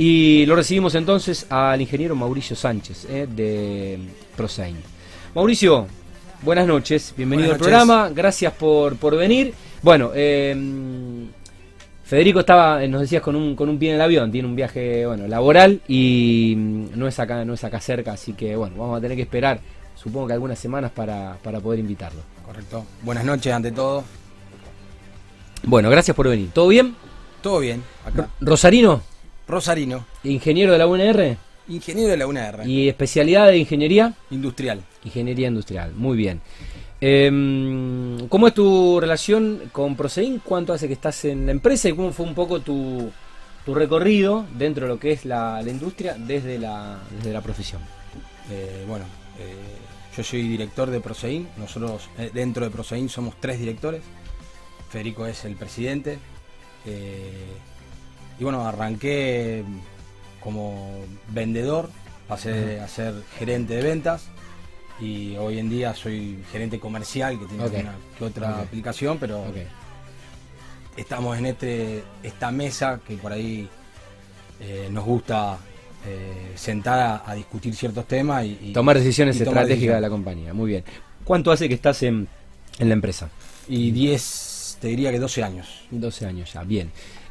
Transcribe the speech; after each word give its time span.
Y 0.00 0.46
lo 0.46 0.54
recibimos 0.54 0.94
entonces 0.94 1.44
al 1.50 1.80
ingeniero 1.80 2.14
Mauricio 2.14 2.54
Sánchez 2.54 3.04
eh, 3.10 3.26
de 3.28 3.98
Prosein. 4.36 4.76
Mauricio, 5.34 5.88
buenas 6.42 6.68
noches, 6.68 7.12
bienvenido 7.16 7.50
al 7.50 7.58
programa, 7.58 8.08
gracias 8.08 8.52
por, 8.52 8.94
por 8.94 9.16
venir. 9.16 9.52
Bueno, 9.82 10.12
eh, 10.14 10.56
Federico 12.04 12.38
estaba, 12.38 12.86
nos 12.86 13.00
decías, 13.00 13.20
con 13.20 13.34
un, 13.34 13.56
con 13.56 13.68
un 13.68 13.76
pie 13.76 13.88
en 13.88 13.96
el 13.96 14.00
avión, 14.00 14.30
tiene 14.30 14.46
un 14.46 14.54
viaje 14.54 15.04
bueno, 15.04 15.26
laboral 15.26 15.80
y 15.88 16.54
no 16.56 17.08
es 17.08 17.18
acá, 17.18 17.44
no 17.44 17.54
es 17.54 17.64
acá 17.64 17.80
cerca, 17.80 18.12
así 18.12 18.34
que 18.34 18.54
bueno, 18.54 18.76
vamos 18.78 18.98
a 18.98 19.00
tener 19.00 19.16
que 19.16 19.24
esperar, 19.24 19.58
supongo 19.96 20.28
que 20.28 20.34
algunas 20.34 20.60
semanas 20.60 20.92
para, 20.92 21.36
para 21.42 21.58
poder 21.58 21.80
invitarlo. 21.80 22.20
Correcto. 22.46 22.84
Buenas 23.02 23.24
noches 23.24 23.52
ante 23.52 23.72
todo. 23.72 24.04
Bueno, 25.64 25.90
gracias 25.90 26.16
por 26.16 26.28
venir. 26.28 26.50
¿Todo 26.52 26.68
bien? 26.68 26.94
Todo 27.42 27.58
bien, 27.58 27.82
acá. 28.06 28.28
Rosarino, 28.40 29.02
Rosarino, 29.48 30.06
ingeniero 30.22 30.72
de 30.72 30.78
la 30.78 30.86
UNR 30.86 31.38
ingeniero 31.68 32.10
de 32.10 32.16
la 32.16 32.26
UNR, 32.26 32.66
y 32.66 32.88
especialidad 32.88 33.48
de 33.48 33.58
ingeniería, 33.58 34.14
industrial. 34.30 34.82
ingeniería 35.04 35.48
industrial. 35.48 35.92
Muy 35.94 36.16
bien. 36.16 36.40
Em, 37.00 38.26
¿Cómo 38.28 38.48
es 38.48 38.54
tu 38.54 38.98
relación 39.00 39.62
con 39.70 39.94
Prosein? 39.94 40.40
¿Cuánto 40.44 40.72
hace 40.72 40.88
que 40.88 40.94
estás 40.94 41.24
en 41.26 41.46
la 41.46 41.52
empresa 41.52 41.88
y 41.88 41.92
cómo 41.92 42.12
fue 42.12 42.26
un 42.26 42.34
poco 42.34 42.60
tu, 42.60 43.10
tu 43.64 43.74
recorrido 43.74 44.46
dentro 44.56 44.86
de 44.86 44.94
lo 44.94 44.98
que 44.98 45.12
es 45.12 45.24
la, 45.24 45.62
la 45.62 45.70
industria 45.70 46.16
desde 46.18 46.58
la, 46.58 46.98
desde 47.16 47.32
la 47.32 47.40
profesión? 47.40 47.82
Eh, 48.50 48.84
bueno, 48.88 49.04
eh, 49.38 49.54
yo 50.16 50.24
soy 50.24 50.42
director 50.48 50.90
de 50.90 51.00
Prosein. 51.00 51.48
Nosotros 51.56 52.08
eh, 52.18 52.30
dentro 52.34 52.64
de 52.64 52.70
Prosein 52.70 53.08
somos 53.08 53.34
tres 53.38 53.60
directores. 53.60 54.02
Federico 54.90 55.26
es 55.26 55.44
el 55.44 55.54
presidente. 55.54 56.18
Y 58.38 58.44
bueno, 58.44 58.66
arranqué 58.66 59.64
como 60.40 61.00
vendedor, 61.30 61.90
pasé 62.28 62.80
a 62.80 62.88
ser 62.88 63.14
gerente 63.38 63.74
de 63.74 63.82
ventas 63.82 64.28
y 65.00 65.36
hoy 65.36 65.58
en 65.58 65.68
día 65.70 65.94
soy 65.94 66.38
gerente 66.52 66.78
comercial 66.78 67.38
que 67.38 67.46
tiene 67.46 67.64
una 67.80 67.94
que 68.18 68.24
otra 68.24 68.60
aplicación, 68.60 69.18
pero 69.18 69.44
estamos 70.96 71.38
en 71.38 71.46
este 71.46 72.02
esta 72.22 72.50
mesa 72.50 73.00
que 73.06 73.16
por 73.16 73.32
ahí 73.32 73.68
eh, 74.60 74.88
nos 74.90 75.04
gusta 75.04 75.58
eh, 76.06 76.52
sentar 76.56 76.98
a, 76.98 77.30
a 77.30 77.34
discutir 77.34 77.74
ciertos 77.74 78.06
temas 78.06 78.44
y, 78.44 78.58
y- 78.62 78.72
Tomar 78.72 78.98
decisiones 78.98 79.36
y 79.40 79.44
tomar 79.44 79.62
estratégicas 79.64 79.96
de 79.96 80.00
la 80.00 80.10
compañía. 80.10 80.54
Muy 80.54 80.70
bien. 80.70 80.84
¿Cuánto 81.24 81.50
hace 81.52 81.68
que 81.68 81.74
estás 81.74 82.02
en, 82.04 82.26
en 82.78 82.88
la 82.88 82.94
empresa? 82.94 83.30
Y 83.68 83.90
10, 83.90 84.78
te 84.80 84.88
diría 84.88 85.10
que 85.10 85.18
12 85.18 85.42
años. 85.42 85.68
12 85.90 86.26
años 86.26 86.52
ya, 86.52 86.62
bien. 86.64 86.90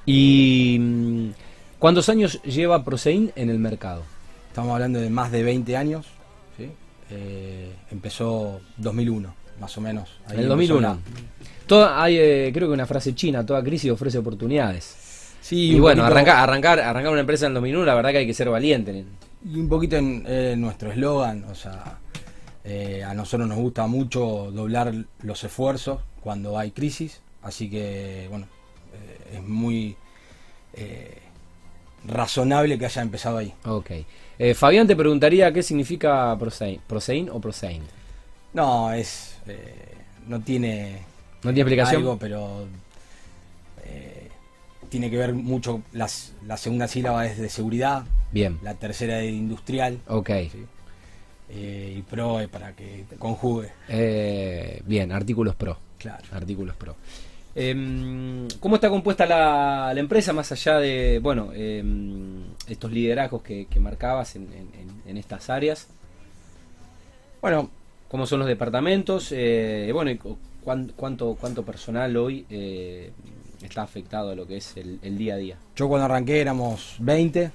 ¿Y 0.09 0.77
mm, 0.79 1.29
cuántos 1.79 2.07
años 2.09 2.41
lleva 2.43 2.83
Prosein 2.85 3.31
en 3.35 3.49
el 3.49 3.59
mercado? 3.59 4.03
Estamos 4.47 4.73
hablando 4.73 4.99
de 4.99 5.09
más 5.09 5.31
de 5.31 5.43
20 5.43 5.75
años. 5.75 6.07
¿sí? 6.57 6.71
Eh, 7.11 7.73
empezó 7.91 8.61
2001, 8.77 9.35
más 9.59 9.77
o 9.77 9.81
menos. 9.81 10.09
En 10.29 10.39
el 10.39 10.49
empezó 10.49 10.49
2001. 10.75 10.87
la- 10.87 10.97
Toda, 11.67 12.01
hay, 12.01 12.17
eh, 12.17 12.51
creo 12.53 12.69
que 12.69 12.73
una 12.73 12.85
frase 12.85 13.13
china, 13.13 13.45
toda 13.45 13.61
crisis 13.61 13.91
ofrece 13.91 14.17
oportunidades. 14.17 15.33
Sí, 15.41 15.71
Y, 15.71 15.79
bueno, 15.79 16.03
poquito- 16.03 16.15
arrancar, 16.15 16.37
arrancar, 16.37 16.79
arrancar 16.79 17.11
una 17.11 17.21
empresa 17.21 17.45
en 17.45 17.49
el 17.51 17.55
2001, 17.55 17.85
la 17.85 17.93
verdad 17.95 18.11
que 18.11 18.17
hay 18.19 18.27
que 18.27 18.33
ser 18.33 18.49
valiente. 18.49 19.03
Y 19.45 19.59
un 19.59 19.67
poquito 19.67 19.97
en 19.97 20.23
eh, 20.25 20.55
nuestro 20.57 20.89
eslogan, 20.91 21.43
o 21.51 21.55
sea, 21.55 21.99
eh, 22.63 23.03
a 23.05 23.13
nosotros 23.13 23.47
nos 23.49 23.57
gusta 23.57 23.85
mucho 23.87 24.49
doblar 24.53 24.93
los 25.21 25.43
esfuerzos 25.43 25.99
cuando 26.21 26.57
hay 26.57 26.71
crisis, 26.71 27.19
así 27.43 27.69
que, 27.69 28.27
bueno, 28.29 28.47
es 29.33 29.43
muy 29.43 29.95
eh, 30.73 31.17
razonable 32.05 32.77
que 32.77 32.85
haya 32.85 33.01
empezado 33.01 33.37
ahí. 33.37 33.53
Ok. 33.65 33.91
Eh, 34.39 34.53
Fabián 34.53 34.87
te 34.87 34.95
preguntaría 34.95 35.51
qué 35.51 35.63
significa 35.63 36.35
Prosein, 36.37 36.79
Prosein 36.87 37.29
o 37.29 37.39
Prosein. 37.41 37.81
No, 38.53 38.91
es. 38.93 39.37
eh, 39.47 39.95
no 40.27 40.41
tiene. 40.41 40.99
¿No 41.43 41.51
tiene 41.53 41.61
explicación? 41.61 42.01
Algo, 42.01 42.17
pero. 42.17 42.65
eh, 43.83 44.29
tiene 44.89 45.09
que 45.09 45.17
ver 45.17 45.33
mucho. 45.33 45.81
Las, 45.93 46.33
la 46.45 46.57
segunda 46.57 46.87
sílaba 46.87 47.25
es 47.25 47.37
de 47.37 47.49
seguridad, 47.49 48.03
Bien. 48.31 48.57
la 48.63 48.73
tercera 48.75 49.17
de 49.17 49.27
industrial, 49.31 49.99
Ok. 50.07 50.29
¿sí? 50.51 50.65
Eh, 51.49 51.95
y 51.97 52.01
pro 52.01 52.39
es 52.39 52.47
para 52.49 52.73
que 52.75 53.05
conjugue. 53.19 53.71
Eh, 53.89 54.81
bien, 54.85 55.11
artículos 55.11 55.55
pro. 55.55 55.77
Claro. 55.97 56.23
Artículos 56.31 56.75
pro. 56.75 56.95
Em, 57.59 58.47
¿Cómo 58.59 58.75
está 58.75 58.87
compuesta 58.89 59.25
la, 59.25 59.91
la 59.91 59.99
empresa 59.99 60.31
más 60.31 60.51
allá 60.51 60.77
de, 60.77 61.17
bueno, 61.19 61.51
em, 61.55 62.43
estos 62.67 62.91
liderazgos 62.91 63.41
que, 63.41 63.65
que 63.65 63.79
marcabas 63.79 64.35
en, 64.35 64.43
en- 64.53 64.69
en- 64.79 65.01
en 65.09 65.17
estas 65.17 65.49
áreas? 65.49 65.87
Bueno, 67.41 67.69
¿Cómo 68.09 68.25
son 68.25 68.39
los 68.39 68.47
departamentos? 68.47 69.33
Eh, 69.33 69.89
bueno, 69.91 70.11
cuánto, 70.63 71.35
¿cuánto 71.35 71.63
personal 71.65 72.15
hoy 72.15 72.45
eh, 72.49 73.11
está 73.61 73.81
afectado 73.81 74.29
a 74.31 74.35
lo 74.35 74.47
que 74.47 74.57
es 74.57 74.77
el, 74.77 74.99
el 75.01 75.17
día 75.17 75.33
a 75.33 75.37
día? 75.37 75.57
yo 75.75 75.89
cuando 75.89 76.05
arranqué 76.05 76.39
éramos 76.39 76.95
20 76.99 77.51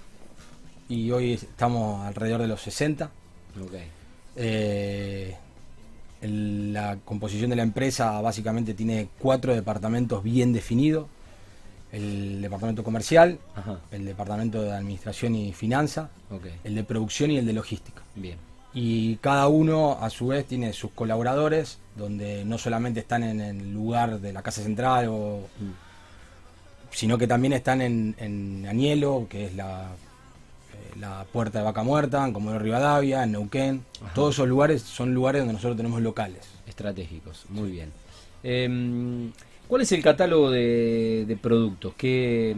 y 0.91 1.10
hoy 1.10 1.32
estamos 1.32 2.04
alrededor 2.04 2.42
de 2.42 2.48
los 2.48 2.60
60. 2.60 3.10
Ok. 3.62 3.72
El- 6.22 6.72
la 6.72 6.97
composición 7.05 7.50
de 7.50 7.56
la 7.56 7.62
empresa 7.62 8.21
básicamente 8.21 8.72
tiene 8.75 9.09
cuatro 9.19 9.55
departamentos 9.55 10.22
bien 10.22 10.53
definidos. 10.53 11.06
El 11.93 12.41
departamento 12.41 12.83
comercial, 12.83 13.38
Ajá. 13.55 13.81
el 13.91 14.06
departamento 14.06 14.62
de 14.62 14.72
administración 14.72 15.34
y 15.34 15.53
finanzas, 15.53 16.09
Ok. 16.31 16.47
el 16.65 16.75
de 16.75 16.84
producción 16.84 17.31
y 17.31 17.37
el 17.38 17.44
de 17.44 17.53
logística. 17.53 18.03
Bien. 18.15 18.38
Y 18.72 19.16
cada 19.16 19.49
uno 19.49 19.99
a 20.00 20.09
su 20.09 20.28
vez 20.28 20.47
tiene 20.47 20.72
sus 20.72 20.93
colaboradores, 20.93 21.78
donde 21.94 22.47
no 22.47 22.56
solamente 22.56 23.00
están 23.00 23.22
en 23.22 23.41
el 23.43 23.75
lugar 23.75 24.21
de 24.21 24.33
la 24.33 24.41
casa 24.43 24.62
central, 24.62 25.09
o, 25.10 25.41
Mm. 25.60 25.72
sino 26.93 27.19
que 27.19 27.27
también 27.27 27.53
están 27.53 27.83
en, 27.83 28.15
en 28.19 28.66
Añelo, 28.66 29.27
que 29.28 29.47
es 29.47 29.54
la, 29.54 29.89
la 30.98 31.25
puerta 31.32 31.58
de 31.58 31.64
Vaca 31.64 31.82
Muerta, 31.82 32.25
en 32.26 32.32
Comodoro 32.32 32.58
Rivadavia, 32.60 33.25
en 33.25 33.32
Neuquén. 33.32 33.84
Ajá. 34.03 34.14
Todos 34.14 34.34
esos 34.34 34.48
lugares 34.48 34.82
son 34.82 35.14
lugares 35.14 35.41
donde 35.41 35.54
nosotros 35.54 35.76
tenemos 35.76 36.00
locales. 36.03 36.41
Estratégicos, 36.66 37.44
muy 37.48 37.70
bien. 37.70 37.91
Em, 38.42 39.32
¿Cuál 39.69 39.82
es 39.82 39.92
el 39.92 40.03
catálogo 40.03 40.50
de, 40.50 41.25
de 41.26 41.36
productos? 41.36 41.94
¿Qué, 41.97 42.54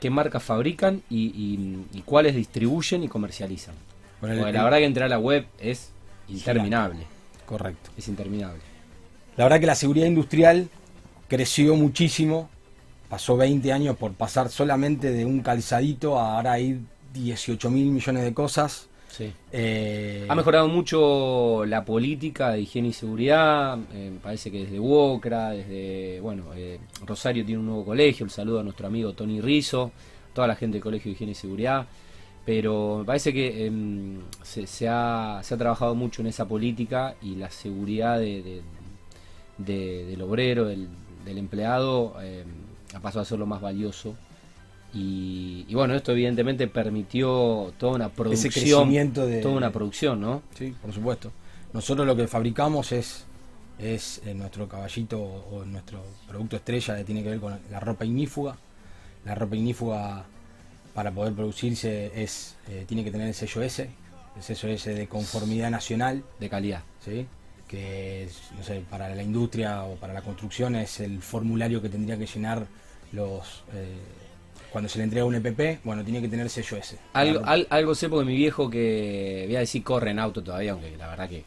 qué 0.00 0.10
marcas 0.10 0.42
fabrican 0.42 1.02
y, 1.08 1.26
y- 1.28 1.86
y 1.98 2.02
cuáles 2.02 2.34
distribuyen 2.34 3.02
y 3.04 3.08
comercializan? 3.08 3.74
Bueno, 4.20 4.34
el- 4.34 4.40
Porque 4.40 4.52
la 4.52 4.58
el- 4.58 4.64
verdad 4.64 4.78
que 4.78 4.84
entrar 4.84 5.06
a 5.06 5.08
la 5.08 5.18
web 5.18 5.46
es 5.58 5.90
interminable. 6.28 7.00
Correcto. 7.46 7.90
Es 7.96 8.08
interminable. 8.08 8.60
La 9.38 9.44
verdad 9.44 9.60
que 9.60 9.66
la 9.66 9.74
seguridad 9.76 10.06
industrial 10.06 10.68
creció 11.28 11.74
muchísimo. 11.76 12.50
Pasó 13.08 13.38
20 13.38 13.72
años 13.72 13.96
por 13.96 14.12
pasar 14.12 14.50
solamente 14.50 15.10
de 15.10 15.24
un 15.24 15.40
calzadito 15.40 16.18
a 16.18 16.36
ahora 16.36 16.52
hay 16.52 16.80
18 17.12 17.70
mil 17.70 17.86
millones 17.90 18.24
de 18.24 18.34
cosas. 18.34 18.88
Sí. 19.10 19.32
Eh, 19.52 20.26
Ha 20.28 20.34
mejorado 20.34 20.68
mucho 20.68 21.64
la 21.66 21.84
política 21.84 22.50
de 22.50 22.60
higiene 22.60 22.88
y 22.88 22.92
seguridad. 22.92 23.78
eh, 23.92 24.12
parece 24.22 24.50
que 24.50 24.64
desde 24.64 24.78
Wocra, 24.78 25.50
desde. 25.50 26.20
Bueno, 26.20 26.44
eh, 26.54 26.78
Rosario 27.06 27.44
tiene 27.44 27.60
un 27.60 27.66
nuevo 27.66 27.84
colegio. 27.84 28.24
El 28.24 28.30
saludo 28.30 28.60
a 28.60 28.62
nuestro 28.62 28.86
amigo 28.86 29.12
Tony 29.14 29.40
Rizzo, 29.40 29.90
toda 30.34 30.46
la 30.46 30.54
gente 30.56 30.74
del 30.74 30.82
Colegio 30.82 31.10
de 31.10 31.14
Higiene 31.14 31.32
y 31.32 31.34
Seguridad. 31.34 31.86
Pero 32.44 32.98
me 33.00 33.04
parece 33.04 33.32
que 33.32 33.66
em, 33.66 34.20
se, 34.42 34.66
se 34.66 34.88
ha, 34.88 35.40
se 35.42 35.54
ha 35.54 35.58
trabajado 35.58 35.94
mucho 35.94 36.22
en 36.22 36.28
esa 36.28 36.46
política 36.46 37.14
y 37.20 37.34
la 37.34 37.50
seguridad 37.50 38.18
de- 38.18 38.42
de- 38.42 38.62
de- 39.58 40.04
del 40.06 40.22
obrero, 40.22 40.64
del, 40.66 40.88
del 41.24 41.38
empleado, 41.38 42.14
em, 42.22 42.46
ha 42.94 43.00
pasado 43.00 43.22
a 43.22 43.24
ser 43.24 43.38
lo 43.38 43.46
más 43.46 43.60
valioso. 43.60 44.14
Y, 44.94 45.66
y 45.68 45.74
bueno, 45.74 45.94
esto 45.94 46.12
evidentemente 46.12 46.66
permitió 46.66 47.72
toda 47.78 47.94
una 47.94 48.06
ese 48.06 48.14
producción. 48.14 48.52
crecimiento 48.52 49.26
de. 49.26 49.40
Toda 49.40 49.56
una 49.56 49.70
producción, 49.70 50.20
¿no? 50.20 50.42
Sí, 50.54 50.74
por 50.80 50.92
supuesto. 50.92 51.30
Nosotros 51.72 52.06
lo 52.06 52.16
que 52.16 52.26
fabricamos 52.26 52.92
es, 52.92 53.26
es 53.78 54.22
eh, 54.24 54.34
nuestro 54.34 54.66
caballito 54.68 55.20
o 55.20 55.64
nuestro 55.64 56.02
producto 56.26 56.56
estrella 56.56 56.96
que 56.96 57.04
tiene 57.04 57.22
que 57.22 57.30
ver 57.30 57.40
con 57.40 57.58
la 57.70 57.80
ropa 57.80 58.04
ignífuga. 58.04 58.56
La 59.24 59.34
ropa 59.34 59.56
ignífuga 59.56 60.24
para 60.94 61.10
poder 61.12 61.34
producirse 61.34 62.10
es 62.14 62.56
eh, 62.68 62.84
tiene 62.88 63.04
que 63.04 63.10
tener 63.10 63.28
el 63.28 63.34
sello 63.34 63.62
S, 63.62 63.90
el 64.36 64.42
sello 64.42 64.68
S 64.70 64.94
de 64.94 65.06
conformidad 65.06 65.70
nacional, 65.70 66.24
De 66.40 66.48
calidad. 66.48 66.82
¿sí? 67.04 67.26
que 67.68 68.24
es, 68.24 68.40
no 68.56 68.64
sé, 68.64 68.82
para 68.88 69.14
la 69.14 69.22
industria 69.22 69.84
o 69.84 69.96
para 69.96 70.14
la 70.14 70.22
construcción 70.22 70.74
es 70.74 71.00
el 71.00 71.20
formulario 71.20 71.82
que 71.82 71.90
tendría 71.90 72.16
que 72.16 72.26
llenar 72.26 72.66
los 73.12 73.62
eh, 73.74 73.98
cuando 74.72 74.88
se 74.88 74.98
le 74.98 75.04
entrega 75.04 75.24
un 75.24 75.34
EPP, 75.34 75.84
bueno, 75.84 76.04
tiene 76.04 76.20
que 76.20 76.28
tener 76.28 76.48
sello 76.50 76.76
S. 76.76 76.98
Algo, 77.14 77.42
al- 77.44 77.66
algo 77.70 77.94
sé 77.94 78.08
porque 78.08 78.26
mi 78.26 78.36
viejo 78.36 78.68
que, 78.68 79.44
voy 79.46 79.56
a 79.56 79.60
decir, 79.60 79.82
corre 79.82 80.10
en 80.10 80.18
auto 80.18 80.42
todavía, 80.42 80.72
aunque 80.72 80.96
la 80.96 81.08
verdad 81.08 81.28
que 81.28 81.44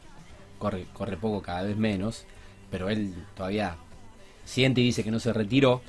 corre, 0.57 0.85
corre 0.93 1.17
poco, 1.17 1.41
cada 1.41 1.63
vez 1.63 1.77
menos, 1.77 2.25
pero 2.71 2.89
él 2.89 3.13
todavía 3.35 3.75
siente 4.45 4.81
y 4.81 4.85
dice 4.85 5.03
que 5.03 5.11
no 5.11 5.19
se 5.19 5.33
retiró. 5.33 5.81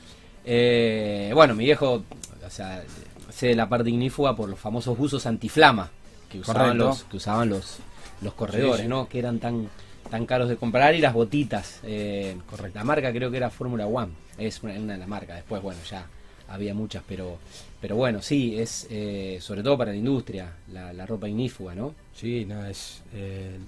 Eh, 0.45 1.31
bueno, 1.35 1.55
mi 1.55 1.65
viejo, 1.65 2.03
o 2.45 2.51
sea, 2.51 2.83
sé 3.31 3.49
de 3.49 3.55
la 3.55 3.69
parte 3.69 3.89
ignífuga 3.91 4.35
por 4.37 4.49
los 4.49 4.59
famosos 4.59 4.97
buzos 4.99 5.25
antiflama 5.27 5.91
que 6.29 6.41
usaban 6.41 6.63
Correcto. 6.63 6.85
los 6.87 7.05
que 7.05 7.17
usaban 7.17 7.49
los 7.49 7.79
los 8.23 8.35
corredores, 8.35 8.77
Sí, 8.79 8.83
sí. 8.83 8.89
¿no? 8.89 9.09
Que 9.09 9.19
eran 9.19 9.39
tan 9.41 9.69
tan 10.11 10.27
caros 10.27 10.49
de 10.49 10.57
comprar 10.57 10.95
y 10.95 11.01
las 11.01 11.15
botitas. 11.15 11.81
eh, 11.85 12.37
Correcto. 12.49 12.79
La 12.79 12.85
marca 12.85 13.11
creo 13.13 13.31
que 13.31 13.37
era 13.39 13.49
Fórmula 13.51 13.87
One. 13.87 14.13
Es 14.37 14.63
una, 14.63 14.75
una 14.75 14.93
de 14.95 14.99
las 14.99 15.09
marcas. 15.09 15.37
Después, 15.37 15.63
bueno, 15.63 15.81
ya 15.89 16.07
había 16.49 16.75
muchas, 16.75 17.03
pero 17.09 17.39
pero 17.81 17.97
bueno, 17.97 18.23
sí, 18.23 18.59
es 18.61 18.87
eh, 18.91 19.39
sobre 19.41 19.63
todo 19.63 19.77
para 19.77 19.91
la 19.91 19.97
industria, 19.97 20.53
la, 20.73 20.93
la 20.93 21.05
ropa 21.07 21.29
ignífuga, 21.29 21.75
¿no? 21.75 21.95
Sí, 22.15 22.45
no, 22.45 22.65
es. 22.67 23.03
eh, 23.15 23.59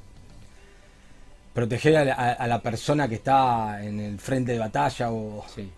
proteger 1.52 1.96
a 1.96 2.04
la, 2.04 2.14
a- 2.14 2.46
la 2.48 2.60
persona 2.60 3.08
que 3.08 3.16
está 3.16 3.84
en 3.84 4.00
el 4.00 4.18
frente 4.18 4.52
de 4.52 4.58
batalla 4.58 5.10
o 5.12 5.44
Sí. 5.54 5.68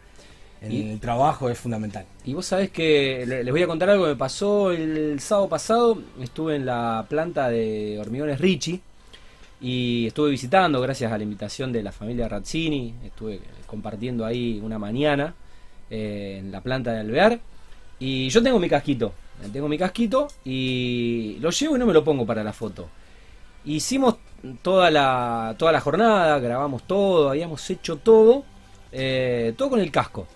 en 0.62 0.72
Y- 0.72 0.90
el 0.92 1.00
trabajo 1.00 1.50
es 1.50 1.58
fundamental. 1.58 2.06
Y 2.24 2.32
vos 2.34 2.46
sabés 2.46 2.70
que 2.70 3.24
le- 3.26 3.44
les 3.44 3.52
voy 3.52 3.62
a 3.62 3.66
contar 3.66 3.90
algo 3.90 4.04
que 4.04 4.10
me 4.10 4.16
pasó 4.16 4.70
el 4.72 5.20
sábado 5.20 5.48
pasado. 5.48 6.02
Estuve 6.20 6.56
en 6.56 6.64
la 6.66 7.04
planta 7.08 7.48
de 7.50 7.98
hormigones 8.00 8.40
Richie 8.40 8.80
y 9.60 10.06
estuve 10.06 10.30
visitando, 10.30 10.80
gracias 10.80 11.12
a 11.12 11.18
la 11.18 11.24
invitación 11.24 11.72
de 11.72 11.82
la 11.82 11.92
familia 11.92 12.28
Razzini. 12.28 12.94
Estuve 13.04 13.40
compartiendo 13.66 14.24
ahí 14.24 14.60
una 14.62 14.78
mañana 14.78 15.34
eh, 15.90 16.38
en 16.40 16.52
la 16.52 16.60
planta 16.60 16.92
de 16.92 17.00
Alvear. 17.00 17.40
Y 17.98 18.28
yo 18.28 18.42
tengo 18.42 18.58
mi 18.58 18.68
casquito. 18.68 19.12
Tengo 19.52 19.68
mi 19.68 19.76
casquito 19.76 20.28
y 20.44 21.36
lo 21.40 21.50
llevo 21.50 21.76
y 21.76 21.78
no 21.78 21.86
me 21.86 21.92
lo 21.92 22.02
pongo 22.02 22.24
para 22.24 22.42
la 22.42 22.52
foto. 22.52 22.88
Hicimos 23.64 24.16
toda 24.62 24.90
la, 24.90 25.54
toda 25.58 25.72
la 25.72 25.80
jornada, 25.80 26.38
grabamos 26.38 26.84
todo, 26.84 27.30
habíamos 27.30 27.68
hecho 27.68 27.96
todo, 27.96 28.44
eh, 28.92 29.52
todo 29.56 29.70
con 29.70 29.80
el 29.80 29.90
casco. 29.90 30.26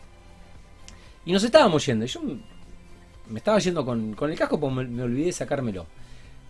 Y 1.24 1.32
nos 1.32 1.44
estábamos 1.44 1.86
yendo. 1.86 2.04
Yo 2.04 2.20
me 3.28 3.38
estaba 3.38 3.58
yendo 3.58 3.84
con, 3.84 4.14
con 4.14 4.30
el 4.30 4.38
casco 4.38 4.60
porque 4.60 4.74
me, 4.76 4.84
me 4.84 5.02
olvidé 5.02 5.32
sacármelo. 5.32 5.86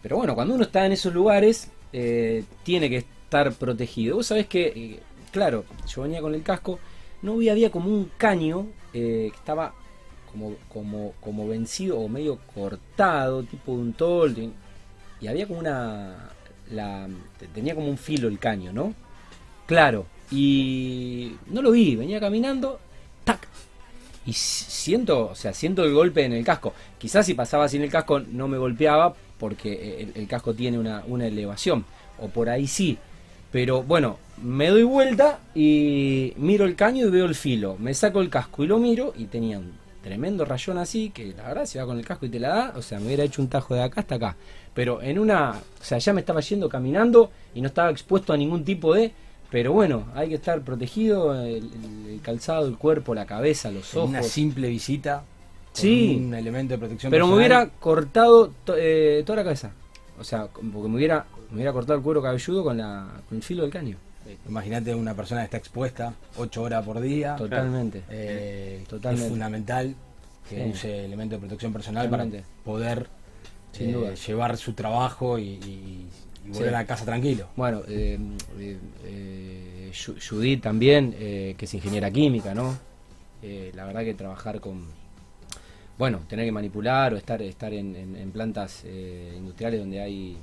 Pero 0.02 0.16
bueno, 0.16 0.34
cuando 0.34 0.54
uno 0.54 0.64
está 0.64 0.86
en 0.86 0.92
esos 0.92 1.12
lugares, 1.12 1.70
eh, 1.92 2.44
tiene 2.62 2.88
que 2.88 2.98
estar 2.98 3.52
protegido. 3.52 4.16
Vos 4.16 4.26
sabés 4.26 4.46
que, 4.46 5.00
claro, 5.30 5.64
yo 5.86 6.02
venía 6.02 6.20
con 6.20 6.34
el 6.34 6.42
casco, 6.42 6.78
no 7.22 7.36
vi, 7.36 7.48
había 7.48 7.70
como 7.70 7.88
un 7.90 8.10
caño 8.16 8.66
eh, 8.92 9.28
que 9.30 9.36
estaba 9.36 9.74
como, 10.30 10.54
como, 10.68 11.12
como 11.20 11.48
vencido 11.48 11.98
o 11.98 12.08
medio 12.08 12.38
cortado, 12.54 13.42
tipo 13.42 13.72
de 13.72 13.78
un 13.78 13.92
tol. 13.92 14.34
de- 14.34 14.50
Y 15.20 15.26
había 15.28 15.46
como 15.46 15.60
una. 15.60 16.30
Tenía 17.54 17.74
como 17.74 17.88
un 17.88 17.98
filo 17.98 18.28
el 18.28 18.38
caño, 18.38 18.72
¿no? 18.72 18.94
Claro. 19.66 20.06
Y 20.30 21.32
no 21.48 21.60
lo 21.62 21.72
vi, 21.72 21.96
venía 21.96 22.20
caminando, 22.20 22.78
tac, 23.24 23.48
y 24.24 24.32
siento, 24.32 25.30
o 25.30 25.34
sea, 25.34 25.52
siento 25.52 25.82
el 25.84 25.92
golpe 25.92 26.24
en 26.24 26.32
el 26.32 26.44
casco. 26.44 26.72
Quizás 26.98 27.26
si 27.26 27.34
pasaba 27.34 27.68
sin 27.68 27.82
el 27.82 27.90
casco 27.90 28.20
no 28.20 28.46
me 28.46 28.56
golpeaba 28.56 29.12
porque 29.38 30.02
el, 30.02 30.12
el 30.14 30.28
casco 30.28 30.54
tiene 30.54 30.78
una, 30.78 31.02
una 31.08 31.26
elevación, 31.26 31.84
o 32.20 32.28
por 32.28 32.48
ahí 32.48 32.68
sí. 32.68 32.96
Pero 33.52 33.82
bueno, 33.82 34.18
me 34.42 34.68
doy 34.68 34.82
vuelta 34.84 35.40
y 35.54 36.32
miro 36.36 36.64
el 36.64 36.76
caño 36.76 37.06
y 37.06 37.10
veo 37.10 37.26
el 37.26 37.34
filo. 37.34 37.76
Me 37.78 37.94
saco 37.94 38.20
el 38.20 38.30
casco 38.30 38.62
y 38.64 38.66
lo 38.66 38.78
miro 38.78 39.12
y 39.16 39.24
tenía 39.26 39.58
un 39.58 39.72
tremendo 40.02 40.44
rayón 40.46 40.78
así 40.78 41.10
que 41.10 41.26
la 41.36 41.48
verdad 41.48 41.66
si 41.66 41.76
va 41.78 41.84
con 41.84 41.98
el 41.98 42.06
casco 42.06 42.24
y 42.24 42.30
te 42.30 42.40
la 42.40 42.48
da, 42.48 42.72
o 42.76 42.80
sea, 42.80 42.98
me 43.00 43.06
hubiera 43.06 43.22
hecho 43.24 43.42
un 43.42 43.48
tajo 43.48 43.74
de 43.74 43.82
acá 43.82 44.00
hasta 44.00 44.14
acá. 44.14 44.36
Pero 44.72 45.02
en 45.02 45.18
una, 45.18 45.50
o 45.50 45.84
sea, 45.84 45.98
ya 45.98 46.12
me 46.12 46.20
estaba 46.20 46.40
yendo 46.40 46.68
caminando 46.68 47.30
y 47.54 47.60
no 47.60 47.66
estaba 47.68 47.90
expuesto 47.90 48.32
a 48.32 48.36
ningún 48.36 48.64
tipo 48.64 48.94
de... 48.94 49.12
Pero 49.50 49.72
bueno, 49.72 50.04
hay 50.14 50.28
que 50.28 50.36
estar 50.36 50.62
protegido, 50.62 51.34
el, 51.44 52.20
calzado, 52.22 52.68
el 52.68 52.76
cuerpo, 52.78 53.16
la 53.16 53.26
cabeza, 53.26 53.70
los 53.72 53.96
ojos. 53.96 54.08
una 54.10 54.22
simple 54.22 54.68
visita, 54.68 55.24
Sí. 55.72 56.20
un 56.24 56.34
elemento 56.34 56.74
de 56.74 56.78
protección 56.78 57.10
Pero 57.10 57.26
me 57.26 57.34
hubiera 57.34 57.68
cortado 57.68 58.52
to- 58.64 58.76
eh, 58.78 59.22
toda 59.26 59.36
la 59.38 59.44
cabeza. 59.44 59.72
O 60.20 60.24
sea, 60.24 60.46
porque 60.46 60.88
me 60.88 60.96
hubiera, 60.96 61.26
me 61.50 61.56
hubiera 61.56 61.72
cortado 61.72 61.98
el 61.98 62.04
cuero 62.04 62.22
cabelludo 62.22 62.64
con, 62.64 62.76
la, 62.78 63.08
con 63.28 63.36
el 63.38 63.42
filo 63.42 63.62
del 63.62 63.70
caño. 63.72 63.96
Imagínate 64.48 64.94
una 64.94 65.14
persona 65.14 65.40
que 65.40 65.44
está 65.46 65.56
expuesta 65.56 66.14
8 66.36 66.62
horas 66.62 66.84
por 66.84 67.00
día. 67.00 67.34
Totalmente. 67.36 68.02
Eh, 68.10 68.84
Totalmente. 68.88 69.24
Es 69.26 69.30
fundamental 69.30 69.94
que 70.48 70.64
Sí. 70.64 70.70
use 70.70 71.04
elementos 71.04 71.36
de 71.36 71.46
protección 71.46 71.72
personal 71.72 72.06
Totalmente. 72.08 72.38
para 72.42 72.64
poder 72.64 73.06
Sin 73.72 73.90
eh, 73.90 73.92
duda. 73.92 74.14
llevar 74.14 74.56
su 74.56 74.72
trabajo 74.74 75.38
y, 75.38 75.42
y- 75.48 76.06
y 76.44 76.48
volver 76.52 76.70
Sí. 76.70 76.74
a 76.74 76.86
casa 76.86 77.04
tranquilo. 77.04 77.48
Bueno, 77.56 77.82
eh, 77.88 78.18
eh, 78.58 78.78
eh, 79.04 79.92
Judith 80.28 80.62
también, 80.62 81.14
eh, 81.18 81.54
que 81.58 81.64
es 81.64 81.74
ingeniera 81.74 82.10
química, 82.10 82.54
¿no? 82.54 82.76
Eh, 83.42 83.72
la 83.74 83.84
verdad 83.84 84.02
que 84.02 84.14
trabajar 84.14 84.60
con, 84.60 84.84
bueno, 85.98 86.20
tener 86.28 86.44
que 86.46 86.52
manipular 86.52 87.12
o 87.14 87.16
estar, 87.16 87.42
estar 87.42 87.72
en, 87.72 87.96
en- 87.96 88.16
en 88.16 88.30
plantas 88.32 88.82
eh, 88.84 89.34
industriales 89.36 89.80
donde 89.80 90.00
hay, 90.00 90.36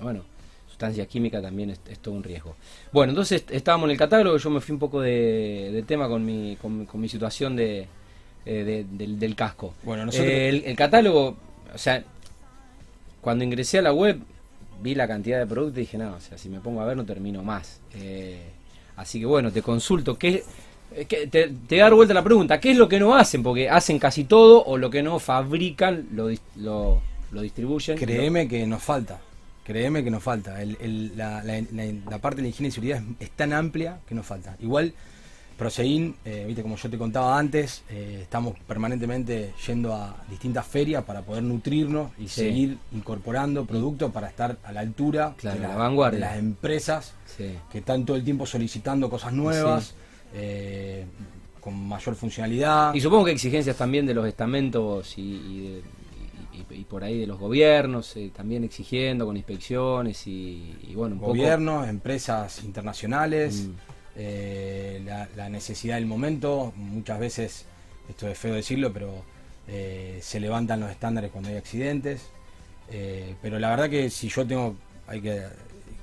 bueno, 0.00 0.24
sustancias 0.72 1.06
químicas 1.06 1.42
también 1.42 1.70
es, 1.70 1.80
es 1.88 1.98
todo 1.98 2.14
un 2.14 2.22
riesgo. 2.24 2.56
Bueno, 2.92 3.10
entonces 3.12 3.44
estábamos 3.50 3.84
en 3.86 3.90
el 3.92 3.96
catálogo, 3.98 4.36
yo 4.38 4.50
me 4.50 4.60
fui 4.60 4.72
un 4.72 4.78
poco 4.78 5.00
de, 5.00 5.70
de 5.72 5.82
tema 5.82 6.08
con 6.08 6.24
mi, 6.24 6.56
con, 6.60 6.86
con 6.86 7.00
mi 7.00 7.08
situación 7.08 7.54
de, 7.54 7.86
eh, 8.46 8.64
de- 8.64 8.86
del, 8.90 9.18
del 9.18 9.34
casco. 9.36 9.74
Bueno, 9.84 10.06
nosotros- 10.06 10.28
Eh, 10.30 10.48
el, 10.48 10.64
el 10.64 10.76
catálogo, 10.76 11.36
o 11.74 11.78
sea, 11.78 12.02
cuando 13.20 13.44
ingresé 13.44 13.78
a 13.78 13.82
la 13.82 13.92
web 13.92 14.18
vi 14.82 14.94
la 14.94 15.06
cantidad 15.06 15.38
de 15.38 15.46
productos 15.46 15.78
y 15.78 15.80
dije, 15.82 15.98
no, 15.98 16.14
o 16.16 16.20
sea, 16.20 16.36
si 16.38 16.48
me 16.48 16.58
pongo 16.60 16.80
a 16.80 16.86
ver 16.86 16.96
no 16.96 17.04
termino 17.04 17.42
más. 17.42 17.80
Eh, 17.94 18.40
así 18.96 19.20
que 19.20 19.26
bueno, 19.26 19.52
te 19.52 19.62
consulto, 19.62 20.18
¿qué, 20.18 20.42
eh, 20.94 21.04
te, 21.30 21.48
te 21.68 21.76
dar 21.76 21.94
vuelta 21.94 22.12
la 22.14 22.24
pregunta, 22.24 22.58
¿qué 22.58 22.72
es 22.72 22.76
lo 22.76 22.88
que 22.88 22.98
no 22.98 23.14
hacen? 23.14 23.42
Porque 23.42 23.68
hacen 23.70 23.98
casi 24.00 24.24
todo 24.24 24.64
o 24.64 24.76
lo 24.78 24.90
que 24.90 25.02
no 25.02 25.18
fabrican 25.20 26.08
lo, 26.12 26.30
lo 27.30 27.40
distribuyen. 27.42 27.96
Créeme 28.16 28.48
que 28.48 28.66
nos 28.66 28.82
falta. 28.82 29.20
Créeme 29.64 30.02
que 30.02 30.10
nos 30.10 30.22
falta. 30.22 30.60
El- 30.60 30.76
el- 30.80 31.16
la, 31.16 31.42
la- 31.44 31.60
la- 31.72 31.92
la 32.10 32.18
parte 32.18 32.36
de 32.38 32.42
la 32.42 32.48
higiene 32.48 32.68
y 32.68 32.72
seguridad 32.72 32.98
es, 33.20 33.28
es 33.28 33.30
tan 33.30 33.52
amplia 33.52 34.00
que 34.06 34.14
nos 34.14 34.26
falta. 34.26 34.56
Igual, 34.60 34.92
Prosein, 35.56 36.16
eh, 36.24 36.44
viste, 36.46 36.62
como 36.62 36.76
yo 36.76 36.90
te 36.90 36.98
contaba 36.98 37.38
antes, 37.38 37.82
eh, 37.90 38.20
estamos 38.22 38.58
permanentemente 38.66 39.52
yendo 39.66 39.94
a 39.94 40.16
distintas 40.28 40.66
ferias 40.66 41.04
para 41.04 41.22
poder 41.22 41.42
nutrirnos 41.44 42.10
y 42.18 42.22
Sí. 42.26 42.40
seguir 42.40 42.78
incorporando 42.92 43.64
productos 43.64 44.10
para 44.10 44.28
estar 44.28 44.56
a 44.64 44.72
la 44.72 44.80
altura 44.80 45.34
Claro, 45.36 45.60
de, 45.60 45.68
la 45.68 45.76
vanguardia. 45.76 46.18
de 46.18 46.24
las 46.26 46.38
empresas 46.38 47.14
Sí. 47.36 47.54
que 47.70 47.78
están 47.78 48.04
todo 48.04 48.16
el 48.16 48.24
tiempo 48.24 48.46
solicitando 48.46 49.08
cosas 49.08 49.32
nuevas, 49.32 49.94
eh, 50.34 51.04
con 51.60 51.74
mayor 51.86 52.16
funcionalidad. 52.16 52.92
Y 52.94 53.00
supongo 53.00 53.26
que 53.26 53.32
exigencias 53.32 53.76
también 53.76 54.04
de 54.06 54.14
los 54.14 54.26
estamentos 54.26 55.16
y, 55.16 55.20
y 55.22 55.60
de- 55.68 55.82
y- 56.52 56.84
por 56.84 57.02
ahí 57.04 57.18
de 57.18 57.26
los 57.26 57.38
gobiernos, 57.38 58.16
eh, 58.16 58.30
también 58.34 58.64
exigiendo 58.64 59.24
con 59.26 59.36
inspecciones 59.36 60.26
y, 60.26 60.76
y 60.82 60.94
bueno, 60.94 61.14
un 61.14 61.20
poco... 61.20 61.32
gobiernos, 61.32 61.88
empresas 61.88 62.62
internacionales, 62.64 63.66
Mm. 63.68 63.70
eh, 64.16 65.02
la, 65.04 65.28
la 65.36 65.48
necesidad 65.48 65.96
del 65.96 66.06
momento, 66.06 66.72
muchas 66.76 67.18
veces, 67.18 67.64
esto 68.08 68.28
es 68.28 68.36
feo 68.38 68.54
decirlo, 68.54 68.92
pero 68.92 69.10
eh, 69.68 70.18
se 70.22 70.38
levantan 70.40 70.80
los 70.80 70.90
estándares 70.90 71.30
cuando 71.30 71.48
hay 71.50 71.56
accidentes, 71.56 72.22
pero 73.40 73.58
la 73.58 73.70
verdad 73.70 73.88
que 73.88 74.10
si 74.10 74.28
yo 74.28 74.46
tengo, 74.46 74.76
hay 75.06 75.20
que, 75.22 75.42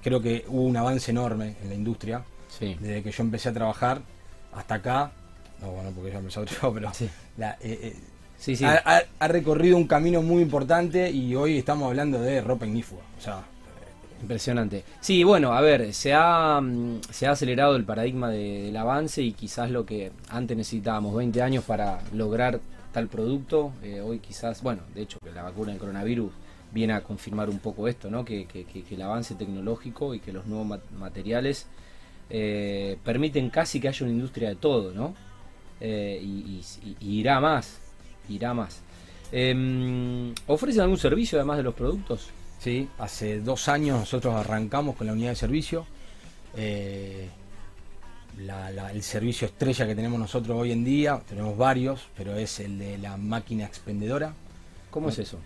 creo 0.02 0.20
que 0.22 0.44
hubo 0.48 0.64
un 0.64 0.76
avance 0.78 1.12
enorme 1.12 1.56
en 1.62 1.70
la 1.70 1.76
industria, 1.76 2.24
Sí. 2.58 2.76
desde 2.80 3.04
que 3.04 3.12
yo 3.12 3.22
empecé 3.24 3.50
a 3.50 3.54
trabajar 3.54 4.02
hasta 4.54 4.76
acá, 4.76 5.12
no 5.62 5.70
bueno, 5.72 5.92
porque 5.94 6.12
ya 6.12 6.18
empezó 6.18 6.42
otro, 6.42 6.74
pero 6.74 6.92
Sí. 6.94 7.08
la, 7.38 7.58
Sí, 8.40 8.56
sí. 8.56 8.64
ha, 8.66 8.82
ha- 8.86 9.04
ha 9.20 9.28
recorrido 9.28 9.78
un 9.78 9.86
camino 9.86 10.22
muy 10.22 10.42
importante 10.42 11.12
y 11.12 11.36
hoy 11.36 11.58
estamos 11.58 11.88
hablando 11.90 12.20
de 12.22 12.42
ropa 12.42 12.66
ignífuga, 12.66 13.02
o 13.18 13.22
sea, 13.22 13.44
Impresionante. 14.22 14.84
Sí, 15.00 15.24
bueno, 15.24 15.54
a 15.54 15.62
ver, 15.62 15.94
se 15.94 16.14
ha, 16.14 16.60
mm, 16.62 17.00
se 17.10 17.26
ha 17.26 17.32
acelerado 17.32 17.78
el 17.78 17.86
paradigma 17.86 18.30
de- 18.30 18.64
del 18.64 18.76
avance 18.76 19.22
y 19.22 19.32
quizás 19.32 19.72
lo 19.72 19.86
que 19.86 20.12
antes 20.30 20.58
necesitábamos 20.58 21.16
20 21.16 21.42
años 21.42 21.64
para 21.64 22.02
lograr 22.14 22.60
tal 22.92 23.08
producto, 23.08 23.72
eh, 23.82 24.02
hoy 24.02 24.20
quizás, 24.20 24.62
bueno, 24.62 24.82
de 24.94 25.04
hecho 25.04 25.20
que 25.24 25.32
la 25.32 25.44
vacuna 25.44 25.72
del 25.72 25.80
coronavirus 25.80 26.34
viene 26.74 26.94
a 26.94 27.02
confirmar 27.02 27.50
un 27.50 27.60
poco 27.60 27.88
esto, 27.88 28.10
¿no? 28.10 28.26
Que, 28.26 28.46
que- 28.46 28.66
el 28.94 29.02
avance 29.02 29.36
tecnológico 29.36 30.14
y 30.14 30.20
que 30.20 30.34
los 30.34 30.46
nuevos 30.48 30.68
ma- 30.68 30.80
materiales 31.00 31.68
eh, 32.30 32.98
permiten 33.06 33.50
casi 33.50 33.80
que 33.80 33.88
haya 33.88 34.06
una 34.06 34.14
industria 34.14 34.50
de 34.50 34.56
todo, 34.58 34.92
¿no? 34.94 35.16
Eh, 35.80 36.20
y, 36.22 36.62
y- 36.86 36.98
y 37.00 37.20
irá 37.22 37.40
más, 37.40 37.80
irá 38.30 38.54
más. 38.54 38.80
Em, 39.32 40.34
¿Ofrecen 40.48 40.82
algún 40.82 40.98
servicio 40.98 41.38
además 41.38 41.58
de 41.58 41.64
los 41.64 41.74
productos? 41.76 42.30
Sí, 42.60 42.88
hace 42.98 43.40
dos 43.42 43.68
años 43.70 44.00
nosotros 44.00 44.36
arrancamos 44.36 44.96
con 44.96 45.08
la 45.08 45.14
unidad 45.14 45.30
de 45.32 45.36
servicio. 45.36 45.86
Eh, 46.56 47.28
la- 48.40 48.72
la- 48.72 48.92
el 48.92 49.04
servicio 49.04 49.48
estrella 49.48 49.86
que 49.86 49.96
tenemos 49.96 50.20
nosotros 50.20 50.58
hoy 50.58 50.72
en 50.72 50.84
día, 50.84 51.22
tenemos 51.28 51.58
varios, 51.58 52.08
pero 52.18 52.36
es 52.36 52.60
el 52.60 52.80
de 52.80 52.98
la 52.98 53.18
máquina 53.18 53.66
expendedora. 53.66 54.34
¿Cómo 54.90 55.10
es 55.10 55.20
eso? 55.20 55.38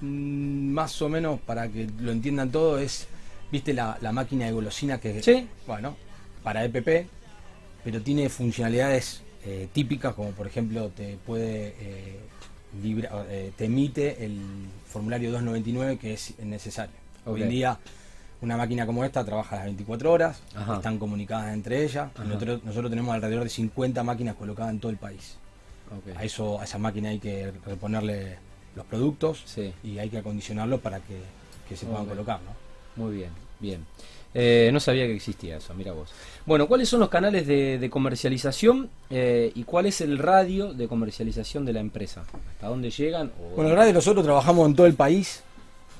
Mm, 0.00 0.72
más 0.72 1.00
o 1.02 1.08
menos, 1.08 1.40
para 1.40 1.68
que 1.68 1.88
lo 2.00 2.10
entiendan 2.12 2.50
todo, 2.50 2.78
es, 2.78 3.06
viste 3.52 3.72
la, 3.72 3.98
la 4.00 4.12
máquina 4.12 4.46
de 4.46 4.52
golosina 4.52 4.98
que, 4.98 5.22
Sí. 5.22 5.46
bueno, 5.66 5.96
para 6.42 6.64
EPP, 6.64 7.06
pero 7.84 8.00
tiene 8.02 8.28
funcionalidades 8.28 9.22
eh, 9.44 9.68
típicas, 9.72 10.14
como 10.14 10.30
por 10.32 10.46
ejemplo 10.46 10.88
te 10.88 11.16
puede 11.24 11.74
eh, 11.80 12.20
eh, 12.84 13.52
te 13.56 13.64
emite 13.64 14.24
el 14.24 14.38
formulario 14.86 15.30
299 15.30 15.98
que 15.98 16.14
es 16.14 16.38
necesario. 16.40 16.94
Hoy 17.24 17.42
en 17.42 17.48
día 17.48 17.78
una 18.42 18.56
máquina 18.56 18.86
como 18.86 19.04
esta 19.04 19.24
trabaja 19.24 19.56
las 19.56 19.64
24 19.66 20.12
horas, 20.12 20.42
están 20.76 20.98
comunicadas 20.98 21.52
entre 21.52 21.84
ellas. 21.84 22.10
Nosotros, 22.18 22.64
nosotros, 22.64 22.90
tenemos 22.90 23.14
alrededor 23.14 23.44
de 23.44 23.50
50 23.50 24.02
máquinas 24.02 24.34
colocadas 24.34 24.72
en 24.72 24.80
todo 24.80 24.90
el 24.90 24.98
país. 24.98 25.36
A, 26.16 26.24
eso, 26.24 26.60
a 26.60 26.64
esa 26.64 26.78
máquina 26.78 27.10
hay 27.10 27.18
que 27.18 27.52
reponerle 27.66 28.38
los 28.76 28.86
productos 28.86 29.44
y 29.82 29.98
hay 29.98 30.08
que 30.08 30.18
acondicionarlos 30.18 30.80
para 30.80 31.00
que, 31.00 31.76
se 31.76 31.86
puedan 31.86 32.06
colocar. 32.06 32.40
¿no? 32.40 33.04
Muy 33.04 33.16
bien, 33.16 33.30
bien. 33.58 33.84
Eh, 34.32 34.70
no 34.72 34.78
sabía 34.78 35.06
que 35.06 35.14
existía 35.14 35.56
eso, 35.56 35.74
mira 35.74 35.92
vos. 35.92 36.10
Bueno, 36.46 36.68
¿cuáles 36.68 36.88
son 36.88 37.00
los 37.00 37.08
canales 37.08 37.46
de, 37.46 37.88
comercialización 37.90 38.88
eh, 39.10 39.50
y 39.54 39.64
cuál 39.64 39.86
es 39.86 40.00
el 40.00 40.18
radio 40.18 40.72
de 40.72 40.86
comercialización 40.86 41.64
de 41.64 41.72
la 41.72 41.80
empresa? 41.80 42.24
¿Hasta 42.52 42.68
dónde 42.68 42.90
llegan? 42.90 43.32
Bueno, 43.56 43.70
el 43.70 43.76
radio 43.76 43.92
nosotros 43.92 44.24
trabajamos 44.24 44.68
en 44.68 44.76
todo 44.76 44.86
el 44.86 44.94
país, 44.94 45.42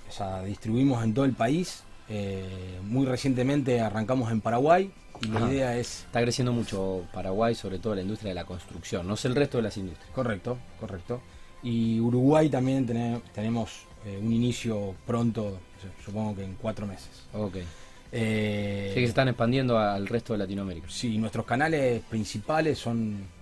o 0.09 0.13
sea, 0.13 0.43
distribuimos 0.43 1.03
en 1.03 1.15
todo 1.15 1.25
el 1.25 1.33
país. 1.33 1.83
Eh, 2.09 2.81
muy 2.83 3.07
recientemente 3.07 3.81
arrancamos 3.81 4.33
en 4.33 4.41
Paraguay 4.41 4.91
y 5.23 5.29
la 5.29 5.41
idea 5.49 5.77
es... 5.77 6.05
Está 6.07 6.21
creciendo 6.23 6.53
mucho 6.53 7.05
Paraguay, 7.13 7.55
sobre 7.55 7.79
todo 7.79 7.95
la 7.95 8.03
industria 8.03 8.31
de 8.31 8.35
la 8.35 8.45
construcción, 8.45 9.07
no 9.07 9.17
sé 9.17 9.29
el 9.29 9.37
resto 9.37 9.59
de 9.59 9.63
las 9.63 9.77
industrias. 9.77 10.11
Correcto, 10.13 10.59
correcto. 10.79 11.21
Y 11.63 12.01
Uruguay 12.01 12.49
también 12.49 12.87
tenemos 13.35 13.83
eh, 14.07 14.19
un 14.21 14.33
inicio 14.33 14.95
pronto, 15.07 15.59
supongo 16.05 16.37
que 16.37 16.45
en 16.45 16.55
cuatro 16.55 16.87
meses. 16.87 17.11
Ok. 17.35 17.57
Eh, 18.13 18.91
sí, 18.93 19.01
que 19.01 19.07
se 19.07 19.11
están 19.11 19.29
expandiendo 19.29 19.79
al 19.79 20.07
resto 20.07 20.33
de 20.33 20.41
Latinoamérica. 20.41 20.89
Sí, 20.91 21.17
nuestros 21.19 21.47
canales 21.47 22.03
principales 22.09 22.79
son 22.79 23.41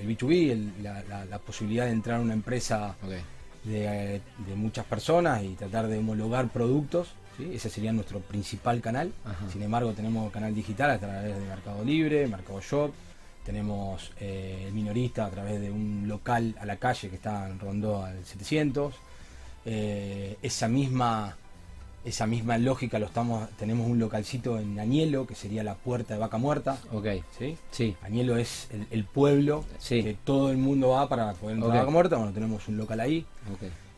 el 0.00 0.08
B2B, 0.08 0.82
la, 0.82 1.38
posibilidad 1.40 1.84
de 1.84 1.92
entrar 1.92 2.18
a 2.18 2.22
una 2.22 2.32
empresa 2.32 2.96
de, 3.64 4.20
muchas 4.56 4.86
personas 4.86 5.42
y 5.44 5.54
tratar 5.54 5.88
de 5.88 5.98
homologar 5.98 6.48
productos 6.48 7.08
ese 7.52 7.70
sería 7.70 7.92
nuestro 7.92 8.20
principal 8.20 8.80
canal. 8.80 9.12
Sin 9.50 9.62
embargo, 9.62 9.92
tenemos 9.92 10.30
canal 10.32 10.54
digital 10.54 10.90
a 10.90 10.98
través 10.98 11.34
de 11.34 11.46
Mercado 11.46 11.84
Libre, 11.84 12.26
Mercado 12.26 12.60
Shop. 12.60 12.92
Tenemos 13.44 14.12
eh, 14.20 14.64
el 14.66 14.74
minorista 14.74 15.26
a 15.26 15.30
través 15.30 15.60
de 15.60 15.70
un 15.70 16.04
local 16.06 16.54
a 16.60 16.66
la 16.66 16.76
calle 16.76 17.08
que 17.08 17.16
está 17.16 17.48
en 17.48 17.58
Rondó 17.58 18.04
al 18.04 18.24
700. 18.24 18.94
Eh, 19.64 20.36
esa 20.42 20.68
misma 20.68 21.36
esa 22.04 22.26
misma 22.26 22.56
lógica 22.58 22.98
lo 22.98 23.06
estamos 23.06 23.48
tenemos 23.58 23.88
un 23.88 23.98
localcito 23.98 24.58
en 24.58 24.78
Añelo 24.78 25.26
que 25.26 25.34
sería 25.34 25.62
la 25.62 25.74
puerta 25.74 26.14
de 26.14 26.20
Vaca 26.20 26.38
Muerta. 26.38 26.78
Ok. 26.92 27.06
Sí 27.38 27.56
sí. 27.70 27.96
Añelo 28.02 28.36
es 28.36 28.68
el, 28.90 29.04
pueblo 29.04 29.64
que 29.86 30.16
todo 30.24 30.50
el 30.50 30.56
mundo 30.56 30.90
va 30.90 31.08
para 31.08 31.32
poder 31.34 31.56
entrar 31.56 31.76
a 31.76 31.80
Vaca 31.80 31.90
Muerta. 31.90 32.16
Bueno 32.16 32.32
tenemos 32.32 32.66
un 32.68 32.76
local 32.76 33.00
ahí. 33.00 33.26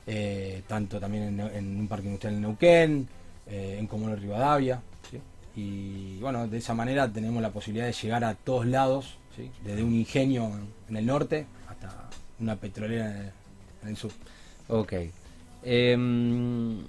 Eh, 0.06 0.62
tanto 0.66 0.98
también 0.98 1.38
en, 1.38 1.78
un 1.78 1.86
parque 1.86 2.06
industrial 2.06 2.34
en 2.34 2.40
Neuquén 2.40 3.08
eh, 3.46 3.76
en 3.78 3.86
Común 3.86 4.16
Rivadavia. 4.16 4.82
Y 5.54 6.18
bueno, 6.18 6.48
de 6.48 6.58
esa 6.58 6.74
manera 6.74 7.12
tenemos 7.12 7.42
la 7.42 7.50
posibilidad 7.50 7.86
de 7.86 7.92
llegar 7.92 8.24
a 8.24 8.34
todos 8.34 8.66
lados, 8.66 9.18
desde 9.62 9.82
un 9.82 9.94
ingenio 9.94 10.50
en, 10.88 10.96
el 10.96 11.06
norte 11.06 11.46
hasta 11.68 12.08
una 12.40 12.56
petrolera 12.56 13.32
en 13.82 13.88
el, 13.88 13.96
sur. 13.96 14.10
Ok. 14.68 14.94
Em, 15.62 16.82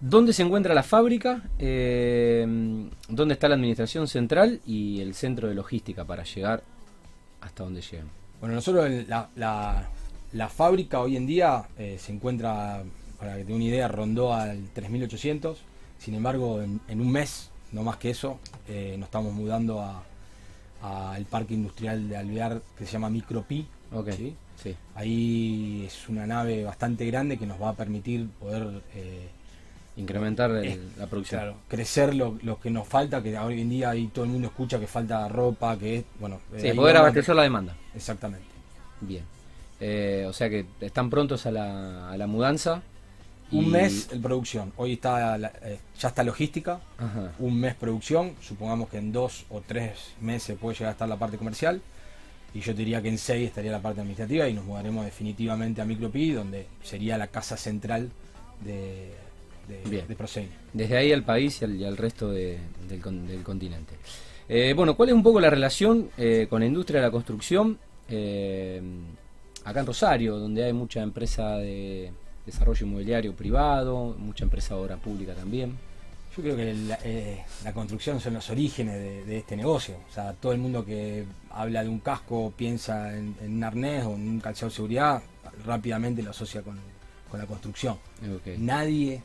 ¿Dónde 0.00 0.32
se 0.32 0.42
encuentra 0.42 0.74
la 0.74 0.82
fábrica? 0.82 1.42
Em, 1.58 2.90
¿Dónde 3.08 3.34
está 3.34 3.48
la 3.48 3.54
administración 3.54 4.08
central 4.08 4.60
y 4.66 5.00
el 5.00 5.14
centro 5.14 5.48
de 5.48 5.54
logística 5.54 6.04
para 6.04 6.24
llegar 6.24 6.62
hasta 7.40 7.64
donde 7.64 7.82
llegan? 7.82 8.08
Bueno, 8.40 8.54
nosotros 8.54 8.90
la, 9.06 9.28
la, 10.32 10.48
fábrica 10.48 11.00
hoy 11.00 11.16
en 11.16 11.26
día 11.26 11.68
eh, 11.78 11.98
se 12.00 12.12
encuentra, 12.12 12.82
para 13.18 13.36
que 13.36 13.44
tenga 13.44 13.56
una 13.56 13.64
idea, 13.64 13.88
rondó 13.88 14.32
al 14.32 14.68
3800 14.72 15.70
sin 16.00 16.14
embargo, 16.14 16.62
en, 16.62 17.00
un 17.00 17.12
mes, 17.12 17.50
no 17.72 17.82
más 17.82 17.98
que 17.98 18.08
eso, 18.08 18.40
eh, 18.66 18.96
nos 18.98 19.08
estamos 19.08 19.34
mudando 19.34 19.84
al 20.80 21.24
parque 21.26 21.52
industrial 21.52 22.08
de 22.08 22.16
Alvear 22.16 22.62
que 22.76 22.86
se 22.86 22.92
llama 22.92 23.10
Micropi. 23.10 23.66
Okay. 23.92 24.34
¿sí? 24.56 24.74
Ahí 24.94 25.84
es 25.86 26.08
una 26.08 26.26
nave 26.26 26.64
bastante 26.64 27.04
grande 27.04 27.36
que 27.36 27.46
nos 27.46 27.60
va 27.60 27.70
a 27.70 27.74
permitir 27.74 28.30
poder 28.30 28.82
eh, 28.94 29.28
incrementar 29.96 30.50
la 30.50 31.06
producción. 31.06 31.40
Claro, 31.40 31.56
crecer 31.68 32.14
lo, 32.14 32.60
que 32.60 32.70
nos 32.70 32.86
falta, 32.86 33.22
que 33.22 33.36
hoy 33.38 33.60
en 33.60 33.70
día 33.70 33.90
ahí 33.90 34.08
todo 34.08 34.24
el 34.24 34.30
mundo 34.30 34.48
escucha 34.48 34.78
que 34.78 34.86
falta 34.86 35.28
ropa, 35.28 35.78
que 35.78 35.96
es, 35.98 36.04
bueno... 36.18 36.40
Sí, 36.56 36.72
poder 36.72 36.96
abastecer 36.96 37.34
la 37.34 37.42
demanda. 37.42 37.76
Exactamente. 37.94 38.46
Bien. 39.00 39.24
Eh, 39.80 40.26
o 40.28 40.32
sea 40.32 40.50
que 40.50 40.66
están 40.80 41.08
prontos 41.10 41.46
a 41.46 41.50
la, 41.50 42.10
a 42.10 42.16
la 42.16 42.26
mudanza. 42.26 42.82
Un 43.52 43.68
mes 43.68 44.08
en 44.12 44.22
producción. 44.22 44.72
Hoy 44.76 44.92
está 44.92 45.36
eh, 45.36 45.80
ya 45.98 46.08
está 46.08 46.22
logística. 46.22 46.80
Un 47.40 47.58
mes 47.58 47.74
producción. 47.74 48.34
Supongamos 48.40 48.88
que 48.88 48.98
en 48.98 49.10
dos 49.12 49.44
o 49.50 49.60
tres 49.60 50.12
meses 50.20 50.56
puede 50.56 50.76
llegar 50.76 50.90
a 50.90 50.92
estar 50.92 51.08
la 51.08 51.16
parte 51.16 51.36
comercial. 51.36 51.82
Y 52.54 52.60
yo 52.60 52.74
diría 52.74 53.02
que 53.02 53.08
en 53.08 53.18
seis 53.18 53.48
estaría 53.48 53.72
la 53.72 53.80
parte 53.80 54.00
administrativa 54.00 54.48
y 54.48 54.54
nos 54.54 54.64
mudaremos 54.64 55.04
definitivamente 55.04 55.80
a 55.80 55.84
Micropi, 55.84 56.30
donde 56.30 56.66
sería 56.82 57.18
la 57.18 57.28
casa 57.28 57.56
central 57.56 58.10
de, 58.60 59.14
de, 59.70 60.48
Desde 60.72 60.96
ahí 60.96 61.12
al 61.12 61.24
país 61.24 61.62
y 61.62 61.84
al, 61.84 61.96
resto 61.96 62.30
del, 62.30 62.58
continente. 63.42 63.94
Eh, 64.48 64.74
bueno, 64.74 64.96
¿cuál 64.96 65.10
es 65.10 65.14
un 65.14 65.22
poco 65.22 65.40
la 65.40 65.48
relación 65.48 66.10
eh, 66.18 66.46
con 66.50 66.60
la 66.60 66.66
industria 66.66 67.00
de 67.00 67.06
la 67.06 67.10
construcción 67.10 67.78
acá 69.64 69.80
en 69.80 69.86
Rosario, 69.86 70.38
donde 70.38 70.64
hay 70.64 70.72
mucha 70.72 71.02
empresa 71.02 71.56
de 71.56 72.12
desarrollo 72.46 72.86
inmobiliario 72.86 73.34
privado, 73.34 74.16
mucha 74.18 74.44
empresa 74.44 74.74
de 74.74 74.80
obra 74.80 74.96
pública 74.96 75.34
también. 75.34 75.76
Yo 76.36 76.42
creo 76.42 76.56
que 76.56 76.74
la, 76.74 76.98
eh, 77.04 77.44
construcción 77.74 78.20
son 78.20 78.34
los 78.34 78.48
orígenes 78.50 79.26
de, 79.26 79.38
este 79.38 79.56
negocio. 79.56 79.96
O 80.08 80.12
sea, 80.12 80.32
todo 80.32 80.52
el 80.52 80.58
mundo 80.58 80.84
que 80.84 81.24
habla 81.50 81.82
de 81.82 81.88
un 81.88 81.98
casco 81.98 82.52
piensa 82.56 83.16
en, 83.16 83.34
un 83.42 83.64
arnés 83.64 84.04
o 84.04 84.14
en 84.14 84.28
un 84.28 84.40
calzado 84.40 84.70
de 84.70 84.76
seguridad, 84.76 85.22
rápidamente 85.64 86.22
lo 86.22 86.30
asocia 86.30 86.62
con, 86.62 86.78
la 87.32 87.46
construcción. 87.46 87.96
Nadie 88.58 89.22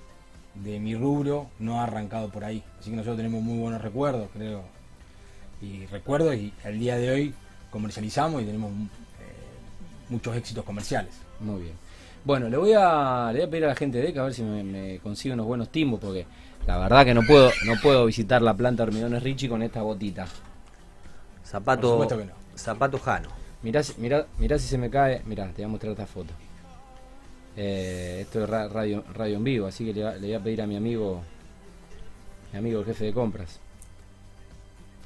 de 0.63 0.79
mi 0.79 0.95
rubro 0.95 1.47
no 1.59 1.79
ha 1.79 1.83
arrancado 1.83 2.29
por 2.29 2.43
ahí. 2.43 2.63
Así 2.79 2.89
que 2.89 2.95
nosotros 2.95 3.17
tenemos 3.17 3.41
muy 3.41 3.57
buenos 3.59 3.81
recuerdos, 3.81 4.29
creo. 4.33 4.63
Y 5.61 5.85
recuerdos 5.87 6.35
y 6.35 6.53
al 6.63 6.79
día 6.79 6.97
de 6.97 7.09
hoy 7.09 7.33
comercializamos 7.71 8.41
y 8.41 8.45
tenemos 8.45 8.71
eh, 8.71 10.05
muchos 10.09 10.35
éxitos 10.35 10.63
comerciales. 10.63 11.13
Muy 11.39 11.63
bien. 11.63 11.73
Bueno, 12.23 12.49
le 12.49 12.57
voy 12.57 12.73
a, 12.73 13.29
le 13.31 13.39
voy 13.39 13.47
a 13.47 13.51
pedir 13.51 13.65
a 13.65 13.67
la 13.67 13.75
gente 13.75 13.99
de 13.99 14.09
ECA 14.09 14.21
a 14.21 14.25
ver 14.25 14.33
si 14.33 14.41
me, 14.43 14.99
consigue 14.99 15.33
unos 15.33 15.45
buenos 15.45 15.69
timbos, 15.69 15.99
porque 15.99 16.25
la 16.65 16.77
verdad 16.77 17.05
que 17.05 17.13
no 17.13 17.21
puedo, 17.21 17.51
no 17.65 17.73
puedo 17.81 18.05
visitar 18.05 18.41
la 18.41 18.55
planta 18.55 18.83
de 18.83 18.89
hormigones 18.89 19.21
Richie 19.21 19.47
con 19.47 19.61
esta 19.61 19.81
botita. 19.83 20.27
Zapato, 21.45 22.07
zapato 22.55 22.97
Jano. 22.97 23.29
Mirá, 23.61 23.81
mirá, 24.37 24.59
si 24.59 24.67
se 24.67 24.77
me 24.77 24.89
cae. 24.89 25.21
Mirá, 25.25 25.47
te 25.47 25.57
voy 25.57 25.65
a 25.65 25.67
mostrar 25.67 25.91
esta 25.91 26.07
foto. 26.07 26.33
Eh, 27.57 28.19
esto 28.21 28.43
es 28.43 28.49
radio, 28.49 29.03
radio 29.13 29.37
en 29.37 29.43
vivo, 29.43 29.67
así 29.67 29.85
que 29.85 29.93
le, 29.93 30.19
voy 30.19 30.33
a 30.33 30.39
pedir 30.41 30.61
a 30.61 30.67
mi 30.67 30.75
amigo, 30.75 31.21
mi 32.51 32.59
amigo 32.59 32.79
el 32.79 32.85
jefe 32.85 33.05
de 33.05 33.13
compras. 33.13 33.59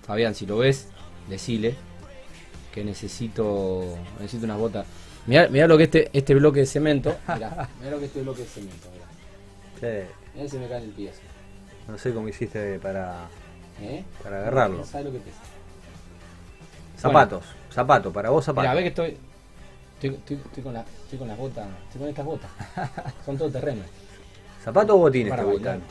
Fabián, 0.03 0.34
si 0.34 0.48
lo 0.48 0.58
ves, 0.58 0.88
decile 1.29 1.75
que 2.74 2.84
necesito, 2.84 3.96
necesito 4.20 4.46
unas 4.46 4.58
botas. 4.58 4.88
Mira, 5.27 5.48
lo 5.68 5.77
que 5.77 5.84
este, 5.84 6.10
este 6.13 6.34
bloque 6.34 6.62
de 6.62 6.65
cemento. 6.65 7.15
Mira, 7.27 7.68
lo 7.91 8.00
que 8.00 8.06
este 8.06 8.22
bloque 8.22 8.41
de 8.41 8.48
cemento. 8.48 8.88
Mirá. 8.91 10.08
Sí. 10.36 10.50
se 10.50 10.60
me 10.60 10.68
cae 10.68 10.84
el 10.84 10.89
pie. 10.89 11.12
No 11.88 11.98
sé 11.98 12.13
cómo 12.13 12.27
hiciste 12.27 12.79
para, 12.79 13.27
¿Eh? 13.79 14.03
para 14.24 14.39
agarrarlo. 14.39 14.84
¿Sabes 14.86 15.08
lo 15.08 15.12
que 15.12 15.20
pesa? 15.20 15.38
Zapatos, 16.98 17.46
zapatos, 17.72 18.12
para 18.12 18.29
vos 18.29 18.44
zapatos. 18.44 18.70
Mira, 18.70 18.75
ve 18.75 18.82
que 18.82 18.89
estoy 18.89 19.28
estoy, 20.08 20.38
estoy, 20.46 20.63
con 20.63 20.74
la, 20.74 20.82
estoy 20.82 21.20
con 21.20 21.27
las 21.27 21.38
botas, 21.38 21.68
estoy 21.86 22.00
con 22.00 22.10
estas 22.10 22.25
botas. 22.25 22.51
Son 23.25 23.38
todo 23.38 23.50
terreno. 23.50 23.82
¿Zapatos 24.63 24.96
o 24.96 25.00
botines 25.00 25.36
te 25.36 25.44
gustan? 25.44 25.82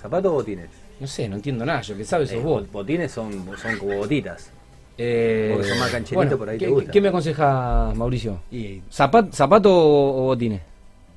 ¿Zapatos 0.00 0.30
o 0.30 0.34
botines? 0.34 0.68
No 0.98 1.06
sé, 1.06 1.28
no 1.28 1.36
entiendo 1.36 1.64
nada, 1.64 1.82
yo 1.82 1.96
que 1.96 2.04
sabes 2.04 2.30
sos 2.30 2.38
eh, 2.38 2.42
vos. 2.42 2.70
Botines 2.70 3.12
son, 3.12 3.46
son 3.56 3.78
como 3.78 3.98
botitas. 3.98 4.50
Eh, 4.98 5.50
Porque 5.52 5.68
son 5.68 5.78
más 5.78 5.90
cancheritos 5.90 6.38
por 6.38 6.48
ahí 6.48 6.58
¿qué, 6.58 6.66
te 6.66 6.70
gusta. 6.70 6.90
¿Qué 6.90 7.00
me 7.00 7.08
aconseja 7.08 7.92
Mauricio? 7.94 8.40
Y, 8.50 8.80
¿Zapato 8.90 9.70
o, 9.70 10.24
botines? 10.24 10.62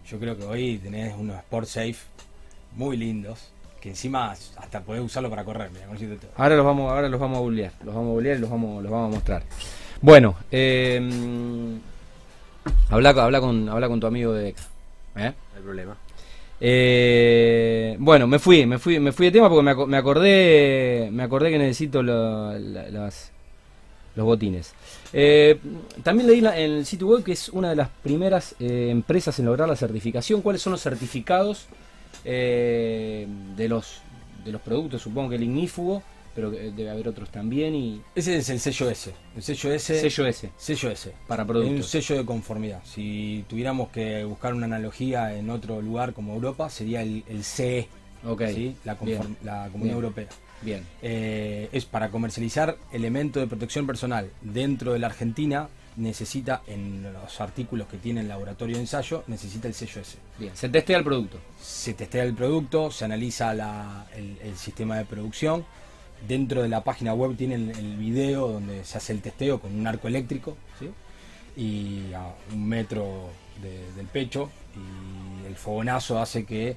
Yo 0.05 0.19
creo 0.19 0.37
que 0.37 0.43
hoy 0.43 0.77
tenés 0.79 1.15
unos 1.17 1.37
Sport 1.37 1.67
Safe 1.67 1.95
muy 2.75 2.97
lindos 2.97 3.51
que 3.79 3.89
encima 3.89 4.31
hasta 4.31 4.81
podés 4.81 5.01
usarlo 5.01 5.29
para 5.29 5.45
correr. 5.45 5.69
ahora 6.35 6.55
los 6.57 6.65
vamos, 6.65 6.91
ahora 6.91 7.07
los 7.07 7.19
vamos 7.19 7.37
a 7.37 7.41
bullear, 7.41 7.71
los 7.85 7.95
vamos 7.95 8.09
a 8.09 8.13
bullear 8.13 8.37
y 8.37 8.39
los 8.41 8.49
vamos, 8.49 8.83
los 8.83 8.91
vamos 8.91 9.11
a 9.11 9.15
mostrar. 9.15 9.43
Bueno, 10.01 10.35
eh, 10.51 10.99
habla, 12.89 13.09
habla 13.09 13.39
con, 13.41 13.69
habla 13.69 13.87
con 13.87 13.99
tu 13.99 14.07
amigo 14.07 14.33
de 14.33 14.43
Deca. 14.45 14.61
¿eh? 15.15 15.33
No 15.51 15.57
hay 15.57 15.63
problema. 15.63 15.97
Eh, 16.61 17.95
bueno, 17.99 18.27
me 18.27 18.37
fui, 18.39 18.65
me 18.65 18.77
fui, 18.79 18.99
me 18.99 19.11
fui 19.11 19.27
de 19.27 19.31
tema 19.31 19.49
porque 19.49 19.63
me, 19.87 19.97
acordé, 19.97 21.09
me 21.11 21.23
acordé 21.23 21.51
que 21.51 21.57
necesito 21.57 22.03
las 22.03 23.31
los 24.15 24.25
botines. 24.25 24.73
Eh, 25.13 25.57
también 26.03 26.27
leí 26.27 26.41
la- 26.41 26.59
en 26.59 26.71
el 26.71 26.85
sitio 26.85 27.07
web 27.07 27.23
que 27.23 27.31
es 27.31 27.47
una 27.49 27.69
de 27.69 27.75
las 27.77 27.87
primeras 28.03 28.55
eh, 28.59 28.89
empresas 28.91 29.39
en 29.39 29.45
lograr 29.45 29.69
la 29.69 29.75
certificación. 29.77 30.41
¿Cuáles 30.41 30.61
son 30.61 30.71
los 30.71 30.81
certificados 30.81 31.67
de 32.23 33.67
los 33.69 34.01
de 34.43 34.51
los 34.51 34.61
productos? 34.61 35.01
Supongo 35.01 35.29
que 35.29 35.35
el 35.35 35.43
ignífugo, 35.43 36.03
pero 36.35 36.51
que 36.51 36.71
debe 36.71 36.89
haber 36.89 37.07
otros 37.07 37.29
también 37.29 37.75
y 37.75 38.01
Ese 38.15 38.37
es 38.37 38.49
el 38.49 38.59
sello 38.59 38.89
S. 38.89 39.13
El 39.35 39.43
sello 39.43 39.71
S. 39.73 39.99
sello 39.99 40.25
S 40.27 40.49
sello 40.57 40.89
S. 40.91 41.13
para 41.27 41.43
Es 41.43 41.49
un 41.49 41.53
productos. 41.55 41.87
sello 41.89 42.17
de 42.17 42.25
conformidad. 42.25 42.81
Si 42.85 43.43
tuviéramos 43.47 43.89
que 43.89 44.23
buscar 44.23 44.53
una 44.53 44.65
analogía 44.65 45.35
en 45.35 45.49
otro 45.49 45.81
lugar 45.81 46.13
como 46.13 46.33
Europa, 46.33 46.69
sería 46.69 47.01
el, 47.01 47.23
el 47.27 47.43
CE, 47.43 47.87
Ok, 48.25 48.43
¿sí? 48.53 48.75
la, 48.83 48.97
conform- 48.97 49.05
bien, 49.05 49.37
la 49.43 49.69
Comunidad 49.71 49.95
Bien. 49.95 50.03
Europea. 50.05 50.27
bien. 50.61 50.83
Eh, 51.01 51.69
es 51.71 51.85
para 51.85 52.09
comercializar 52.09 52.77
elementos 52.91 53.41
de 53.41 53.47
protección 53.47 53.87
personal 53.87 54.29
dentro 54.41 54.93
de 54.93 54.99
la 54.99 55.07
Argentina, 55.07 55.69
necesita 55.95 56.61
en 56.67 57.11
los 57.11 57.41
artículos 57.41 57.87
que 57.87 57.97
tiene 57.97 58.21
el 58.21 58.27
laboratorio 58.29 58.75
de 58.75 58.81
ensayo, 58.81 59.23
necesita 59.27 59.67
el 59.67 59.73
sello 59.73 60.01
S. 60.01 60.17
Bien, 60.37 60.51
se 60.55 60.69
testea 60.69 60.97
el 60.97 61.03
producto. 61.03 61.37
Se 61.61 61.93
testea 61.93 62.23
el 62.23 62.33
producto, 62.33 62.89
se 62.91 63.03
analiza 63.05 63.53
la- 63.53 64.05
el, 64.15 64.37
el 64.41 64.55
sistema 64.57 64.97
de 64.97 65.05
producción. 65.05 65.65
Dentro 66.27 66.61
de 66.61 66.69
la 66.69 66.83
página 66.83 67.13
web 67.13 67.35
tienen 67.37 67.69
el 67.71 67.97
video 67.97 68.47
donde 68.49 68.83
se 68.85 68.97
hace 68.97 69.13
el 69.13 69.21
testeo 69.21 69.59
con 69.59 69.73
un 69.73 69.87
arco 69.87 70.07
eléctrico 70.07 70.57
¿sí? 70.79 70.89
y 71.61 72.13
a 72.13 72.33
un 72.53 72.67
metro 72.67 73.29
de- 73.61 73.91
del 73.93 74.05
pecho 74.07 74.49
y 74.75 75.47
el 75.47 75.55
fogonazo 75.55 76.19
hace 76.19 76.45
que 76.45 76.75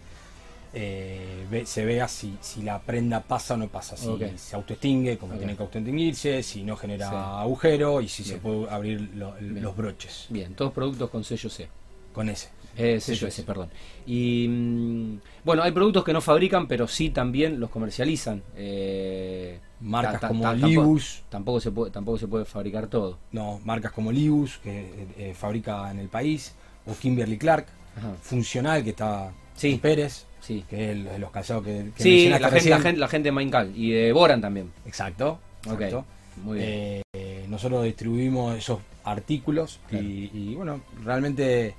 eh, 0.75 1.47
ve- 1.51 1.67
se 1.67 1.85
vea 1.85 2.09
si, 2.09 2.39
si 2.41 2.63
la 2.63 2.81
prenda 2.81 3.21
pasa 3.23 3.55
o 3.55 3.57
no 3.59 3.69
pasa, 3.69 3.95
si 3.95 4.09
Ok. 4.09 4.23
se 4.37 4.57
autoextingue 4.57 5.19
como 5.19 5.35
Ok. 5.35 5.39
tiene 5.41 5.55
que 5.55 5.63
autoextinguirse, 5.63 6.43
si 6.43 6.63
no 6.63 6.77
genera 6.79 7.11
Sí. 7.11 7.15
agujero 7.15 8.01
y 8.01 8.09
si 8.09 8.25
se 8.25 8.39
puede 8.39 8.71
abrir 8.71 9.01
lo- 9.15 9.35
los 9.41 9.77
broches 9.77 10.27
Bien, 10.31 10.55
todos 10.55 10.73
productos 10.73 11.11
con 11.11 11.25
sello 11.25 11.51
C. 11.51 11.69
con 12.15 12.31
ese. 12.31 12.49
Eh, 12.77 13.01
sello 13.01 13.27
S. 13.29 13.43
perdón. 13.43 13.69
Y 14.07 14.47
mm, 14.49 15.19
bueno, 15.45 15.63
hay 15.63 15.73
productos 15.73 16.05
que 16.05 16.13
no 16.13 16.21
fabrican, 16.21 16.67
pero 16.67 16.89
sí 16.89 17.11
también 17.11 17.61
los 17.61 17.71
comercializan. 17.71 18.43
Eh, 18.57 19.59
Marcas 19.81 20.15
ta- 20.15 20.21
ta- 20.21 20.29
como 20.29 20.43
ta- 20.43 20.51
tampoco- 20.53 20.69
Libus, 20.69 21.23
Tampoco 21.29 21.61
se 21.61 21.71
puede, 21.71 21.91
tampoco 21.91 22.19
se 22.19 22.29
puede 22.29 22.45
fabricar 22.45 22.87
todo. 22.87 23.19
no, 23.33 23.61
marcas 23.65 23.93
como 23.93 24.11
Libus 24.13 24.59
que 24.59 24.81
eh, 24.81 25.07
eh, 25.19 25.35
fabrica 25.35 25.91
en 25.91 25.99
el 25.99 26.09
país, 26.09 26.55
o 26.87 26.95
Kimberly 26.95 27.37
Clark, 27.39 27.67
Ajá. 27.97 28.15
Funcional 28.23 28.83
que 28.85 28.91
está 28.91 29.33
Sí. 29.55 29.73
en 29.73 29.79
Pérez, 29.81 30.27
Sí, 30.41 30.65
que 30.69 30.77
es 30.87 30.91
el- 30.93 31.05
de 31.05 31.19
los 31.21 31.31
calzados 31.31 31.63
que, 31.65 31.91
que 31.97 32.03
sí 32.03 32.29
la, 32.29 32.39
gente, 32.51 32.69
la, 32.71 32.81
gente, 32.81 32.99
la 33.01 33.09
gente 33.09 33.29
de 33.29 33.33
Maincal 33.33 33.73
y 33.77 33.91
de 33.93 34.13
Boran 34.13 34.41
también. 34.41 34.73
Exacto, 34.87 35.39
Ok, 35.67 35.73
exacto. 35.83 36.05
muy 36.43 36.59
bien. 36.59 37.03
Nosotros 37.49 37.85
distribuimos 37.85 38.57
esos 38.57 38.79
artículos 39.05 39.79
Claro. 39.89 40.05
y, 40.05 40.31
y, 40.33 40.55
bueno, 40.55 40.81
realmente 41.05 41.75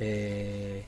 eh, 0.00 0.82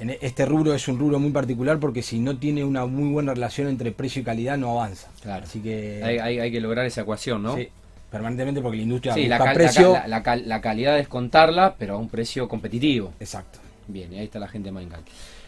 en 0.00 0.10
e- 0.10 0.18
este 0.22 0.44
rubro 0.46 0.74
es 0.74 0.88
un 0.88 0.98
rubro 0.98 1.18
muy 1.18 1.30
particular 1.30 1.78
porque 1.78 2.02
si 2.02 2.18
no 2.18 2.36
tiene 2.38 2.64
una 2.64 2.86
muy 2.86 3.10
buena 3.12 3.34
relación 3.34 3.68
entre 3.68 3.92
precio 3.92 4.22
y 4.22 4.24
calidad 4.24 4.56
no 4.58 4.70
avanza. 4.72 5.08
Claro. 5.22 5.44
Así 5.44 5.60
que 5.60 6.02
hay, 6.02 6.18
hay- 6.18 6.38
hay 6.40 6.50
que 6.52 6.60
lograr 6.60 6.86
esa 6.86 7.02
ecuación, 7.02 7.42
¿no? 7.42 7.56
sí, 7.56 7.68
permanentemente 8.10 8.60
porque 8.60 8.76
la 8.78 8.82
industria 8.84 9.14
Sí, 9.14 9.26
la, 9.28 9.38
cal- 9.38 9.54
precio. 9.54 9.92
la- 9.92 10.08
la 10.08 10.22
cal- 10.22 10.48
la 10.48 10.60
calidad 10.60 10.98
es 10.98 11.08
contarla, 11.08 11.74
pero 11.78 11.94
a 11.94 11.98
un 11.98 12.08
precio 12.08 12.48
competitivo. 12.48 13.12
Exacto. 13.20 13.58
Bien, 13.86 14.12
y 14.12 14.18
ahí 14.18 14.24
está 14.24 14.38
la 14.38 14.48
gente 14.48 14.68
de 14.68 14.72
Maingal. 14.72 15.00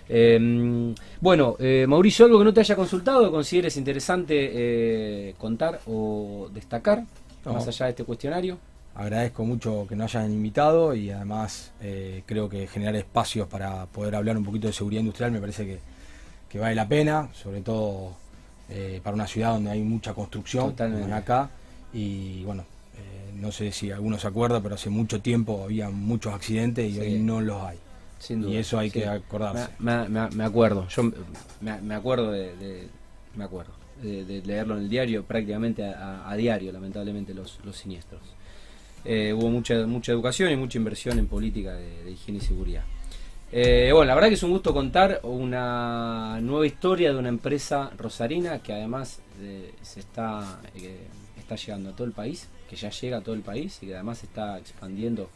Eh, 0.09 0.95
bueno, 1.21 1.57
eh, 1.61 1.87
Mauricio, 1.87 2.25
algo 2.25 2.38
que 2.40 2.45
no 2.45 2.52
te 2.52 2.61
haya 2.61 2.75
consultado, 2.75 3.25
que 3.25 3.31
consideres 3.31 3.76
interesante 3.76 4.50
eh, 4.52 5.35
contar 5.38 5.81
o 5.87 6.49
destacar, 6.52 7.05
No. 7.45 7.52
más 7.52 7.69
allá 7.69 7.87
de 7.87 7.90
este 7.90 8.05
cuestionario. 8.05 8.59
Agradezco 8.94 9.44
mucho 9.44 9.87
que 9.88 9.97
nos 9.97 10.14
hayan 10.14 10.32
invitado 10.32 10.94
y 10.94 11.11
además 11.11 11.70
eh, 11.80 12.23
creo 12.26 12.49
que 12.49 12.66
generar 12.66 12.97
espacios 12.97 13.47
para 13.49 13.87
poder 13.87 14.14
hablar 14.16 14.37
un 14.37 14.44
poquito 14.44 14.66
de 14.66 14.73
seguridad 14.73 15.00
industrial 15.00 15.30
me 15.32 15.40
parece 15.40 15.64
que, 15.64 15.78
que 16.49 16.59
vale 16.59 16.75
la 16.75 16.87
pena, 16.88 17.28
sobre 17.32 17.61
todo 17.61 18.12
eh, 18.68 19.00
para 19.03 19.14
una 19.14 19.26
ciudad 19.26 19.53
donde 19.55 19.70
hay 19.70 19.81
mucha 19.83 20.12
construcción, 20.12 20.70
Totalmente. 20.70 21.12
acá. 21.12 21.50
Y 21.92 22.42
bueno, 22.44 22.64
eh, 22.96 23.33
no 23.37 23.53
sé 23.53 23.72
si 23.72 23.90
alguno 23.90 24.18
se 24.18 24.26
acuerda, 24.26 24.61
pero 24.61 24.74
hace 24.74 24.90
mucho 24.90 25.20
tiempo 25.20 25.62
había 25.64 25.88
muchos 25.90 26.35
accidentes 26.35 26.90
y 26.90 26.94
Sí. 26.94 27.00
hoy 27.00 27.18
no 27.20 27.40
los 27.40 27.62
hay. 27.62 27.79
Sin 28.18 28.42
duda. 28.42 28.50
Y 28.53 28.57
eso 28.59 28.79
hay 28.79 28.90
sí. 28.90 29.00
que 29.00 29.09
acordarse. 29.09 29.68
Me, 29.79 30.09
me- 30.09 30.29
me 30.31 30.44
acuerdo, 30.44 30.87
yo 30.88 31.05
me, 31.61 31.81
me 31.81 31.94
acuerdo 31.94 32.33
de, 32.33 32.55
de- 32.57 32.88
me 33.35 33.44
acuerdo 33.44 33.72
de, 34.03 34.24
de 34.24 34.42
leerlo 34.42 34.76
en 34.76 34.83
el 34.83 34.88
diario 34.90 35.24
prácticamente 35.24 35.85
a, 35.85 36.24
a- 36.26 36.31
a 36.31 36.37
diario, 36.37 36.70
lamentablemente 36.72 37.33
los, 37.33 37.61
los 37.64 37.76
siniestros. 37.79 38.20
Eh, 39.04 39.32
hubo 39.32 39.48
mucha 39.48 39.86
mucha 39.86 40.12
educación 40.12 40.52
y 40.52 40.56
mucha 40.56 40.78
inversión 40.78 41.18
en 41.18 41.26
política 41.26 41.74
de, 41.74 42.04
de 42.04 42.10
higiene 42.10 42.38
y 42.38 42.42
seguridad. 42.42 42.84
Eh, 43.52 43.90
bueno, 43.92 44.06
la 44.06 44.14
verdad 44.14 44.28
que 44.28 44.34
es 44.34 44.42
un 44.42 44.52
gusto 44.52 44.72
contar 44.72 45.20
una 45.24 46.38
nueva 46.40 46.66
historia 46.66 47.12
de 47.12 47.18
una 47.18 47.28
empresa 47.30 47.90
rosarina 47.98 48.60
que 48.60 48.72
además 48.72 49.20
eh, 49.40 49.72
se 49.82 50.00
está 50.00 50.60
está 51.36 51.56
llegando 51.56 51.90
a 51.90 51.92
todo 51.96 52.06
el 52.06 52.12
país, 52.12 52.48
que 52.68 52.76
ya 52.76 52.90
llega 52.90 53.18
a 53.18 53.20
todo 53.22 53.34
el 53.34 53.40
país 53.40 53.78
y 53.82 53.86
que 53.86 53.94
además 53.94 54.18
se 54.18 54.26
está 54.26 54.58
expandiendo 54.58 55.30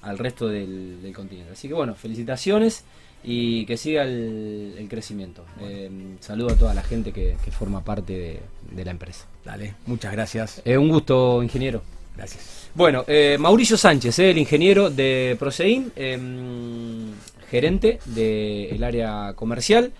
al 0.00 0.16
resto 0.16 0.48
del, 0.48 1.02
del 1.02 1.12
continente. 1.14 1.52
Así 1.52 1.68
que 1.68 1.74
bueno, 1.74 1.94
felicitaciones 1.94 2.84
y 3.22 3.66
que 3.66 3.76
siga 3.76 4.04
el, 4.04 4.76
el 4.78 4.88
crecimiento. 4.88 5.44
Eh, 5.60 5.90
saludo 6.20 6.52
a 6.52 6.56
toda 6.56 6.72
la 6.72 6.82
gente 6.82 7.12
que, 7.12 7.36
que 7.44 7.50
forma 7.50 7.84
parte 7.84 8.14
de, 8.14 8.40
de 8.74 8.84
la 8.86 8.92
empresa. 8.92 9.26
Dale, 9.44 9.74
muchas 9.84 10.12
gracias. 10.12 10.62
Eh, 10.64 10.78
un 10.78 10.88
gusto, 10.88 11.42
ingeniero. 11.42 11.82
Bueno, 12.74 13.04
eh, 13.06 13.36
Mauricio 13.38 13.76
Sánchez, 13.76 14.18
eh, 14.18 14.30
el 14.30 14.38
ingeniero 14.38 14.90
de 14.90 15.36
Prosein, 15.38 15.92
eh, 15.96 16.18
gerente 17.50 17.98
del 18.06 18.82
área 18.84 19.32
comercial 19.34 19.92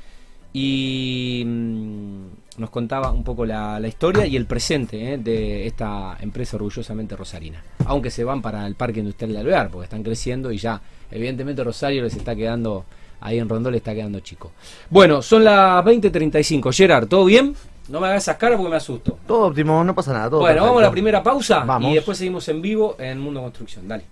y 0.52 1.42
mm, 1.46 2.24
nos 2.58 2.70
contaba 2.70 3.10
un 3.12 3.24
poco 3.24 3.46
la, 3.46 3.78
la 3.78 3.88
historia 3.88 4.26
y 4.26 4.36
el 4.36 4.46
presente 4.46 5.14
eh, 5.14 5.18
de 5.18 5.66
esta 5.66 6.16
empresa 6.20 6.56
orgullosamente 6.56 7.16
rosarina. 7.16 7.62
Aunque 7.86 8.10
se 8.10 8.24
van 8.24 8.42
para 8.42 8.66
el 8.66 8.74
Parque 8.74 9.00
Industrial 9.00 9.32
de 9.32 9.38
Alvear, 9.38 9.70
porque 9.70 9.84
están 9.84 10.02
creciendo 10.02 10.50
y 10.52 10.58
ya, 10.58 10.80
evidentemente 11.10 11.64
Rosario 11.64 12.02
les 12.02 12.14
está 12.14 12.34
quedando, 12.34 12.84
ahí 13.20 13.38
en 13.38 13.48
Rondón 13.48 13.72
le 13.72 13.78
está 13.78 13.94
quedando 13.94 14.20
chico. 14.20 14.52
Bueno, 14.90 15.22
son 15.22 15.44
las 15.44 15.84
20.35. 15.84 16.72
Gerard, 16.72 17.08
¿todo 17.08 17.24
bien? 17.24 17.54
No 17.90 18.00
me 18.00 18.06
hagas 18.06 18.22
esas 18.22 18.36
caras 18.36 18.56
porque 18.56 18.70
me 18.70 18.76
asusto. 18.76 19.18
Todo 19.26 19.48
óptimo, 19.48 19.82
no 19.82 19.94
pasa 19.94 20.12
nada. 20.12 20.30
Todo 20.30 20.40
Bueno, 20.40 20.62
vamos 20.62 20.78
a 20.78 20.86
la 20.86 20.90
primera 20.92 21.22
pausa 21.22 21.64
Vamos. 21.64 21.90
y 21.90 21.94
después 21.94 22.16
seguimos 22.18 22.48
en 22.48 22.62
vivo 22.62 22.94
en 22.98 23.18
Mundo 23.18 23.42
Construcción. 23.42 23.88
Dale. 23.88 24.04